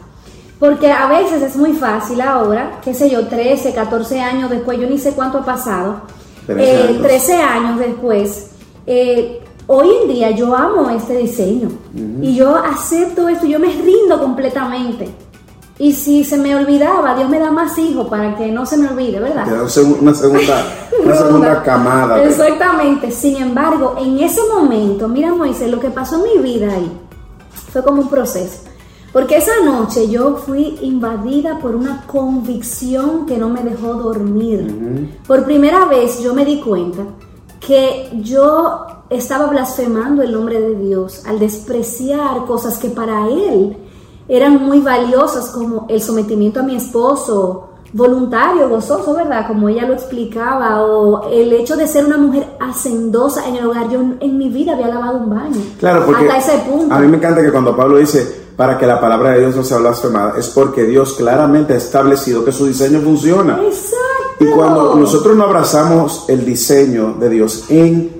Porque 0.61 0.93
a 0.93 1.09
veces 1.09 1.43
es 1.43 1.57
muy 1.57 1.73
fácil 1.73 2.21
ahora, 2.21 2.81
qué 2.85 2.93
sé 2.95 3.09
yo, 3.11 3.27
13, 3.27 3.73
14 3.73 4.21
años 4.21 4.51
después, 4.51 4.79
yo 4.79 4.87
ni 4.87 4.99
sé 4.99 5.13
cuánto 5.13 5.39
ha 5.39 5.45
pasado, 5.45 6.03
13 6.47 6.63
eh, 6.63 6.83
años. 6.89 7.03
13 7.03 7.35
años 7.43 7.79
después, 7.79 8.51
eh, 8.87 9.41
hoy 9.67 9.89
en 10.03 10.09
día 10.09 10.31
yo 10.33 10.55
amo 10.55 10.91
este 10.91 11.17
diseño 11.17 11.71
y 12.21 12.37
yo 12.37 12.57
acepto 12.57 13.27
esto, 13.29 13.47
yo 13.47 13.59
me 13.59 13.69
rindo 13.73 14.21
completamente. 14.21 15.09
Y 15.79 15.95
si 15.95 16.25
se 16.25 16.37
me 16.37 16.55
olvidaba, 16.55 17.15
Dios 17.15 17.31
me 17.31 17.39
da 17.39 17.51
más 17.51 17.79
hijos 17.79 18.07
para 18.09 18.37
que 18.37 18.49
no 18.53 18.67
se 18.67 18.77
me 18.77 18.89
olvide, 18.89 19.19
¿verdad? 19.19 19.47
Una 19.51 20.13
segunda, 20.13 20.67
una 21.03 21.17
segunda 21.17 21.63
camada. 21.63 22.17
de- 22.19 22.27
Exactamente. 22.29 23.11
Sin 23.11 23.37
embargo, 23.37 23.97
en 23.99 24.19
ese 24.19 24.43
momento, 24.55 25.09
mira 25.09 25.33
Moisés, 25.33 25.71
lo 25.71 25.81
que 25.81 25.89
pasó 25.89 26.17
en 26.17 26.43
mi 26.43 26.53
vida 26.53 26.71
ahí 26.71 26.93
fue 27.73 27.83
como 27.83 28.03
un 28.03 28.11
proceso. 28.11 28.65
Porque 29.13 29.39
esa 29.39 29.61
noche 29.65 30.09
yo 30.09 30.37
fui 30.37 30.79
invadida 30.83 31.59
por 31.59 31.75
una 31.75 32.07
convicción 32.07 33.27
que 33.27 33.39
no 33.39 33.49
me 33.49 33.63
dejó 33.63 33.95
dormir. 33.95 35.19
Por 35.27 35.45
primera 35.45 35.87
vez 35.87 36.21
yo 36.23 36.33
me 36.33 36.45
di 36.45 36.61
cuenta 36.61 37.03
que 37.59 38.11
yo 38.23 38.87
estaba 39.11 39.47
blasfemando 39.47 40.23
el 40.23 40.33
nombre 40.33 40.61
de 40.61 40.77
Dios 40.77 41.27
al 41.27 41.41
despreciar 41.41 42.45
cosas 42.47 42.79
que 42.79 42.91
para 42.91 43.27
Él 43.29 43.77
eran 44.29 44.65
muy 44.65 44.81
valiosas 44.81 45.51
como 45.51 45.87
el 45.89 46.01
sometimiento 46.01 46.61
a 46.61 46.63
mi 46.63 46.77
esposo, 46.77 47.71
voluntario, 47.93 48.69
gozoso, 48.69 49.15
¿verdad? 49.15 49.49
Como 49.49 49.69
ella 49.69 49.87
lo 49.87 49.95
explicaba, 49.95 50.85
o 50.85 51.29
el 51.31 51.53
hecho 51.53 51.77
de 51.77 51.89
ser 51.89 52.05
una 52.05 52.17
mujer 52.17 52.47
hacendosa 52.61 53.49
en 53.49 53.57
el 53.57 53.67
hogar. 53.67 53.91
Yo 53.91 54.01
en 54.21 54.39
mi 54.39 54.49
vida 54.49 54.75
había 54.75 54.87
lavado 54.87 55.19
un 55.19 55.31
baño. 55.31 55.61
Claro, 55.81 56.07
porque 56.07 56.29
Hasta 56.29 56.53
ese 56.53 56.59
punto. 56.71 56.95
a 56.95 57.01
mí 57.01 57.09
me 57.09 57.17
encanta 57.17 57.43
que 57.43 57.51
cuando 57.51 57.77
Pablo 57.77 57.99
dice 57.99 58.50
para 58.57 58.77
que 58.79 58.87
la 58.87 59.01
palabra 59.01 59.31
de 59.31 59.41
Dios 59.41 59.57
no 59.57 59.65
sea 59.65 59.79
blasfemada, 59.79 60.35
es 60.39 60.49
porque 60.49 60.85
Dios 60.85 61.15
claramente 61.15 61.73
ha 61.73 61.77
establecido 61.77 62.45
que 62.45 62.53
su 62.53 62.67
diseño 62.67 63.01
funciona. 63.01 63.59
Exacto. 63.63 63.97
Y 64.45 64.47
cuando 64.51 64.95
nosotros 64.95 65.37
no 65.37 65.45
abrazamos 65.45 66.25
el 66.29 66.45
diseño 66.45 67.15
de 67.19 67.29
Dios 67.29 67.65
en 67.69 68.11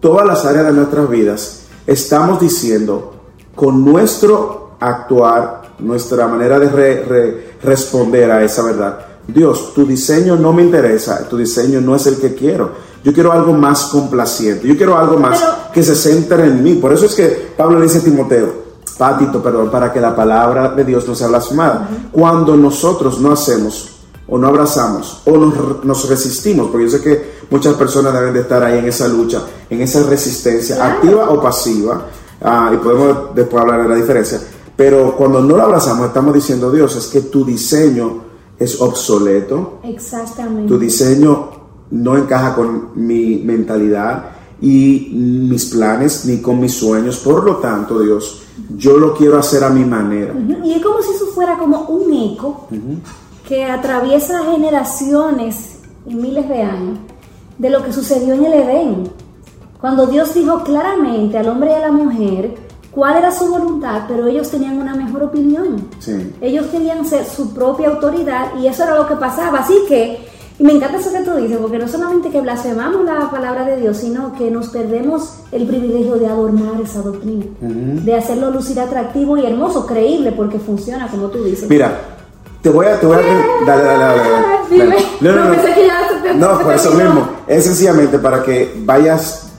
todas 0.00 0.26
las 0.26 0.44
áreas 0.44 0.66
de 0.66 0.72
nuestras 0.72 1.08
vidas, 1.08 1.62
estamos 1.86 2.40
diciendo 2.40 3.14
con 3.54 3.84
nuestro 3.84 4.72
actuar, 4.80 5.62
nuestra 5.80 6.26
manera 6.28 6.58
de 6.58 6.68
re- 6.68 7.04
re- 7.04 7.48
responder 7.62 8.30
a 8.30 8.42
esa 8.44 8.62
verdad, 8.62 8.98
Dios, 9.26 9.74
tu 9.74 9.84
diseño 9.86 10.36
no 10.36 10.52
me 10.52 10.62
interesa, 10.62 11.28
tu 11.28 11.36
diseño 11.36 11.80
no 11.80 11.94
es 11.96 12.06
el 12.06 12.16
que 12.16 12.34
quiero. 12.34 12.70
Yo 13.04 13.12
quiero 13.12 13.30
algo 13.32 13.52
más 13.52 13.84
complaciente, 13.86 14.66
yo 14.66 14.76
quiero 14.76 14.96
algo 14.98 15.18
más 15.18 15.38
Pero- 15.40 15.52
que 15.72 15.82
se 15.82 15.94
centre 15.94 16.44
en 16.44 16.62
mí. 16.62 16.74
Por 16.74 16.92
eso 16.92 17.06
es 17.06 17.14
que 17.14 17.52
Pablo 17.56 17.78
le 17.78 17.84
dice 17.84 17.98
a 17.98 18.02
Timoteo, 18.02 18.67
Patito, 18.98 19.40
perdón, 19.42 19.70
para 19.70 19.92
que 19.92 20.00
la 20.00 20.14
palabra 20.14 20.70
de 20.70 20.84
Dios 20.84 21.06
no 21.06 21.14
sea 21.14 21.28
blasfemada. 21.28 21.88
Cuando 22.10 22.56
nosotros 22.56 23.20
no 23.20 23.30
hacemos 23.32 23.90
o 24.28 24.36
no 24.36 24.48
abrazamos 24.48 25.22
o 25.24 25.36
nos, 25.36 25.84
nos 25.84 26.08
resistimos, 26.08 26.68
porque 26.70 26.86
yo 26.90 26.98
sé 26.98 27.00
que 27.02 27.38
muchas 27.50 27.74
personas 27.74 28.12
deben 28.12 28.34
de 28.34 28.40
estar 28.40 28.62
ahí 28.62 28.78
en 28.78 28.86
esa 28.86 29.06
lucha, 29.08 29.40
en 29.70 29.80
esa 29.80 30.02
resistencia, 30.02 30.76
Claro. 30.76 30.94
activa 30.94 31.30
o 31.30 31.40
pasiva, 31.40 32.06
ah, 32.42 32.70
y 32.74 32.76
podemos 32.78 33.34
después 33.34 33.62
hablar 33.62 33.82
de 33.84 33.88
la 33.88 33.94
diferencia, 33.94 34.40
pero 34.76 35.16
cuando 35.16 35.40
no 35.40 35.56
lo 35.56 35.62
abrazamos 35.62 36.06
estamos 36.08 36.34
diciendo, 36.34 36.70
Dios, 36.70 36.94
es 36.96 37.06
que 37.06 37.22
tu 37.22 37.44
diseño 37.44 38.24
es 38.58 38.80
obsoleto, 38.80 39.78
Exactamente. 39.84 40.68
tu 40.68 40.78
diseño 40.78 41.50
no 41.92 42.16
encaja 42.18 42.54
con 42.54 42.90
mi 42.96 43.36
mentalidad 43.44 44.24
y 44.60 45.10
mis 45.48 45.66
planes 45.66 46.24
ni 46.26 46.38
con 46.42 46.60
mis 46.60 46.74
sueños. 46.74 47.18
Por 47.18 47.44
lo 47.44 47.56
tanto, 47.56 48.00
Dios, 48.00 48.42
yo 48.76 48.96
lo 48.98 49.14
quiero 49.14 49.38
hacer 49.38 49.64
a 49.64 49.70
mi 49.70 49.84
manera. 49.84 50.34
Y 50.64 50.72
es 50.72 50.82
como 50.82 51.00
si 51.02 51.10
eso 51.10 51.26
fuera 51.26 51.56
como 51.58 51.82
un 51.82 52.12
eco 52.12 52.68
que 53.46 53.64
atraviesa 53.64 54.44
generaciones 54.44 55.80
y 56.06 56.14
miles 56.14 56.48
de 56.48 56.62
años 56.62 56.98
de 57.58 57.70
lo 57.70 57.82
que 57.84 57.92
sucedió 57.92 58.34
en 58.34 58.44
el 58.44 58.52
Edén. 58.52 59.10
Cuando 59.80 60.06
Dios 60.06 60.34
dijo 60.34 60.62
claramente 60.64 61.38
al 61.38 61.48
hombre 61.48 61.70
y 61.70 61.74
a 61.74 61.80
la 61.80 61.92
mujer 61.92 62.54
cuál 62.90 63.16
era 63.16 63.30
su 63.30 63.48
voluntad, 63.48 64.04
pero 64.08 64.26
ellos 64.26 64.50
tenían 64.50 64.78
una 64.78 64.94
mejor 64.94 65.22
opinión. 65.22 65.88
Sí. 66.00 66.34
Ellos 66.40 66.66
querían 66.66 67.04
ser 67.04 67.24
su 67.24 67.54
propia 67.54 67.88
autoridad 67.88 68.58
y 68.60 68.66
eso 68.66 68.84
era 68.84 68.96
lo 68.96 69.06
que 69.06 69.16
pasaba. 69.16 69.60
Así 69.60 69.74
que, 69.88 70.26
y 70.58 70.64
me 70.64 70.72
encanta 70.72 70.98
eso 70.98 71.12
que 71.12 71.20
tú 71.20 71.34
dices, 71.36 71.56
porque 71.58 71.78
no 71.78 71.86
solamente 71.86 72.30
que 72.30 72.40
blasfemamos 72.40 73.04
la 73.04 73.30
palabra 73.30 73.64
de 73.64 73.76
Dios, 73.76 73.96
sino 73.98 74.32
que 74.34 74.50
nos 74.50 74.68
perdemos 74.68 75.34
el 75.52 75.66
privilegio 75.66 76.16
de 76.16 76.26
adornar 76.26 76.80
esa 76.82 77.00
doctrina, 77.00 77.46
de 77.60 78.14
hacerlo 78.14 78.50
lucir 78.50 78.80
atractivo 78.80 79.36
y 79.36 79.46
hermoso, 79.46 79.86
creíble, 79.86 80.32
porque 80.32 80.58
funciona, 80.58 81.08
como 81.08 81.28
tú 81.28 81.44
dices. 81.44 81.68
Mira, 81.70 81.92
te 82.60 82.70
voy 82.70 82.86
a... 82.86 82.98
Te 82.98 83.06
voy 83.06 83.16
a 83.16 83.64
dale, 83.66 83.84
dale, 83.84 83.98
dale. 83.98 84.96
No, 85.20 85.32
no, 85.32 85.36
No, 85.36 85.44
no. 85.44 85.50
pensé 85.54 85.74
que 85.74 85.86
ya 85.86 86.22
te- 86.22 86.34
No, 86.34 86.58
por 86.60 86.72
eso 86.74 86.90
mismo. 86.92 87.28
Es 87.46 87.64
sencillamente 87.64 88.18
para 88.18 88.42
que 88.42 88.80
vayas 88.84 89.52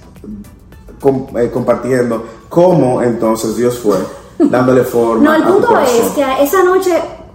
com- 1.00 1.28
eh, 1.38 1.50
compartiendo 1.52 2.24
cómo 2.50 3.02
entonces 3.02 3.56
Dios 3.56 3.80
fue 3.80 3.98
dándole 4.38 4.84
forma 4.84 5.24
No, 5.24 5.36
el 5.36 5.44
a 5.44 5.48
tu 5.48 5.54
punto 5.54 5.80
es 5.80 6.12
que 6.14 6.44
esa 6.44 6.64
noche, 6.64 6.92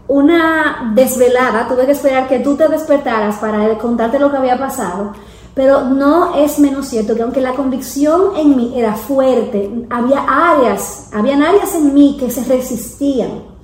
una 0.09 0.93
desvelada, 0.95 1.67
tuve 1.67 1.87
que 1.87 1.93
esperar 1.93 2.29
que 2.29 2.41
tú 2.41 2.57
te 2.57 2.69
despertaras 2.69 3.37
para 3.37 3.77
contarte 3.79 4.19
lo 4.19 4.31
que 4.31 4.37
había 4.37 4.59
pasado. 4.59 5.13
Pero 5.55 5.85
no 5.85 6.35
es 6.35 6.59
menos 6.59 6.89
cierto 6.89 7.15
que 7.15 7.23
aunque 7.23 7.41
la 7.41 7.53
convicción 7.53 8.37
en 8.37 8.57
mí 8.57 8.75
era 8.77 8.95
fuerte, 8.95 9.87
había 9.89 10.25
áreas, 10.29 11.11
habían 11.13 11.43
áreas 11.43 11.75
en 11.75 11.95
mí 11.95 12.17
que 12.19 12.31
se 12.31 12.45
resistían. 12.45 13.55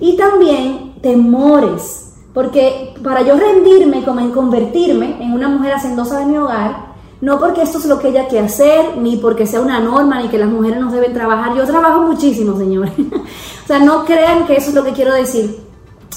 Y 0.00 0.16
también 0.16 0.94
temores, 1.00 2.12
porque 2.34 2.94
para 3.02 3.22
yo 3.22 3.36
rendirme 3.36 4.04
como 4.04 4.20
en 4.20 4.32
convertirme 4.32 5.22
en 5.22 5.32
una 5.32 5.48
mujer 5.48 5.74
hacendosa 5.74 6.18
de 6.18 6.26
mi 6.26 6.36
hogar, 6.36 6.90
no 7.20 7.38
porque 7.38 7.62
esto 7.62 7.78
es 7.78 7.86
lo 7.86 7.98
que 7.98 8.08
ella 8.08 8.26
quiere 8.28 8.46
hacer, 8.46 8.96
ni 8.98 9.16
porque 9.16 9.46
sea 9.46 9.60
una 9.60 9.78
norma, 9.78 10.20
ni 10.20 10.28
que 10.28 10.38
las 10.38 10.48
mujeres 10.48 10.80
no 10.80 10.90
deben 10.90 11.12
trabajar. 11.12 11.54
Yo 11.54 11.64
trabajo 11.64 12.02
muchísimo, 12.02 12.56
señores. 12.58 12.92
o 13.64 13.66
sea, 13.66 13.78
no 13.78 14.04
crean 14.04 14.46
que 14.46 14.56
eso 14.56 14.70
es 14.70 14.74
lo 14.74 14.84
que 14.84 14.92
quiero 14.92 15.14
decir. 15.14 15.69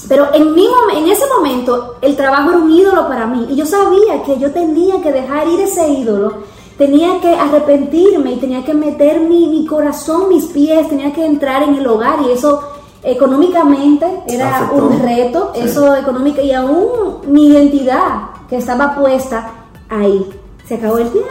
Pero 0.08 0.28
en, 0.34 0.52
mi 0.54 0.66
mom- 0.66 0.96
en 0.96 1.08
ese 1.08 1.24
momento 1.36 1.94
el 2.02 2.14
trabajo 2.16 2.50
era 2.50 2.58
un 2.58 2.70
ídolo 2.70 3.08
para 3.08 3.26
mí 3.26 3.46
y 3.50 3.56
yo 3.56 3.64
sabía 3.64 4.22
que 4.24 4.38
yo 4.38 4.50
tenía 4.52 5.00
que 5.00 5.12
dejar 5.12 5.48
ir 5.48 5.60
ese 5.60 5.88
ídolo, 5.88 6.32
tenía 6.76 7.20
que 7.20 7.28
arrepentirme 7.34 8.32
y 8.32 8.36
tenía 8.36 8.64
que 8.64 8.74
meter 8.74 9.20
mi, 9.20 9.46
mi 9.48 9.64
corazón, 9.66 10.28
mis 10.28 10.44
pies, 10.46 10.88
tenía 10.88 11.12
que 11.12 11.24
entrar 11.24 11.62
en 11.62 11.76
el 11.76 11.86
hogar 11.86 12.18
y 12.26 12.32
eso 12.32 12.60
económicamente 13.02 14.06
era 14.28 14.58
Afectó. 14.58 14.84
un 14.86 14.98
reto, 15.00 15.52
Sí. 15.54 15.60
eso 15.64 15.94
económica 15.96 16.42
y 16.42 16.52
aún 16.52 17.20
mi 17.26 17.48
identidad 17.48 18.30
que 18.48 18.56
estaba 18.56 18.94
puesta 18.94 19.50
ahí. 19.88 20.28
Se 20.66 20.74
acabó 20.76 20.98
el 20.98 21.10
tiempo. 21.10 21.30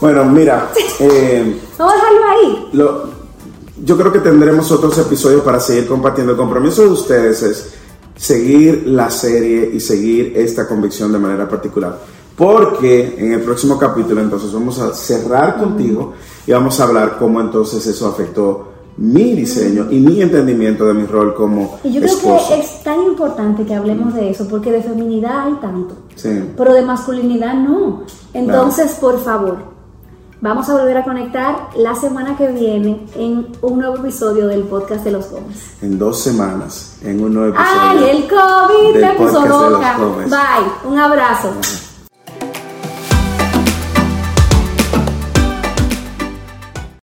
Bueno, 0.00 0.24
mira, 0.24 0.68
eh, 1.00 1.60
Vamos 1.78 1.94
a 1.94 1.96
dejarlo 1.96 2.20
ahí. 2.30 2.68
lo- 2.72 3.09
yo 3.84 3.96
creo 3.96 4.12
que 4.12 4.18
tendremos 4.20 4.70
otros 4.72 4.96
episodios 4.98 5.42
para 5.42 5.60
seguir 5.60 5.86
compartiendo. 5.86 6.32
El 6.32 6.38
compromiso 6.38 6.82
de 6.82 6.88
ustedes 6.88 7.42
es 7.42 7.70
seguir 8.16 8.84
la 8.86 9.10
serie 9.10 9.70
y 9.72 9.80
seguir 9.80 10.32
esta 10.36 10.68
convicción 10.68 11.12
de 11.12 11.18
manera 11.18 11.48
particular. 11.48 11.98
Porque 12.36 13.16
en 13.18 13.32
el 13.34 13.40
próximo 13.42 13.78
capítulo 13.78 14.20
entonces 14.20 14.52
vamos 14.52 14.78
a 14.78 14.94
cerrar 14.94 15.58
contigo 15.58 16.14
y 16.46 16.52
vamos 16.52 16.80
a 16.80 16.84
hablar 16.84 17.16
cómo 17.18 17.40
entonces 17.40 17.86
eso 17.86 18.08
afectó 18.08 18.66
mi 18.96 19.34
diseño 19.34 19.86
y 19.90 19.98
mi 19.98 20.20
entendimiento 20.20 20.84
de 20.86 20.94
mi 20.94 21.06
rol 21.06 21.34
como 21.34 21.78
Y 21.84 21.92
yo 21.92 22.00
creo 22.00 22.12
esposo. 22.14 22.48
que 22.54 22.60
es 22.60 22.82
tan 22.82 23.02
importante 23.02 23.64
que 23.64 23.74
hablemos 23.74 24.14
de 24.14 24.30
eso, 24.30 24.46
porque 24.48 24.70
de 24.70 24.82
feminidad 24.82 25.46
hay 25.46 25.54
tanto, 25.54 25.94
Sí. 26.16 26.28
pero 26.56 26.74
de 26.74 26.82
masculinidad 26.82 27.54
no. 27.54 28.02
Entonces, 28.34 28.92
por 29.00 29.18
favor, 29.22 29.56
vamos 30.40 30.68
a 30.68 30.72
volver 30.72 30.96
a 30.96 31.04
conectar 31.04 31.68
la 31.76 31.94
semana 31.94 32.36
que 32.36 32.48
viene 32.48 33.06
en 33.14 33.48
un 33.62 33.78
nuevo 33.78 33.96
episodio 33.96 34.46
del 34.48 34.62
podcast 34.62 35.04
de 35.04 35.12
los 35.12 35.30
Gómez. 35.30 35.76
En 35.82 35.98
dos 35.98 36.22
semanas, 36.22 36.96
en 37.02 37.22
un 37.22 37.34
nuevo 37.34 37.54
episodio. 37.54 37.80
¡Ay, 37.80 38.10
el 38.10 38.28
COVID 38.28 38.94
del 38.94 39.02
te 39.02 39.16
puso 39.16 39.46
loca! 39.46 39.96
Bye, 39.98 40.90
un 40.90 40.98
abrazo. 40.98 41.52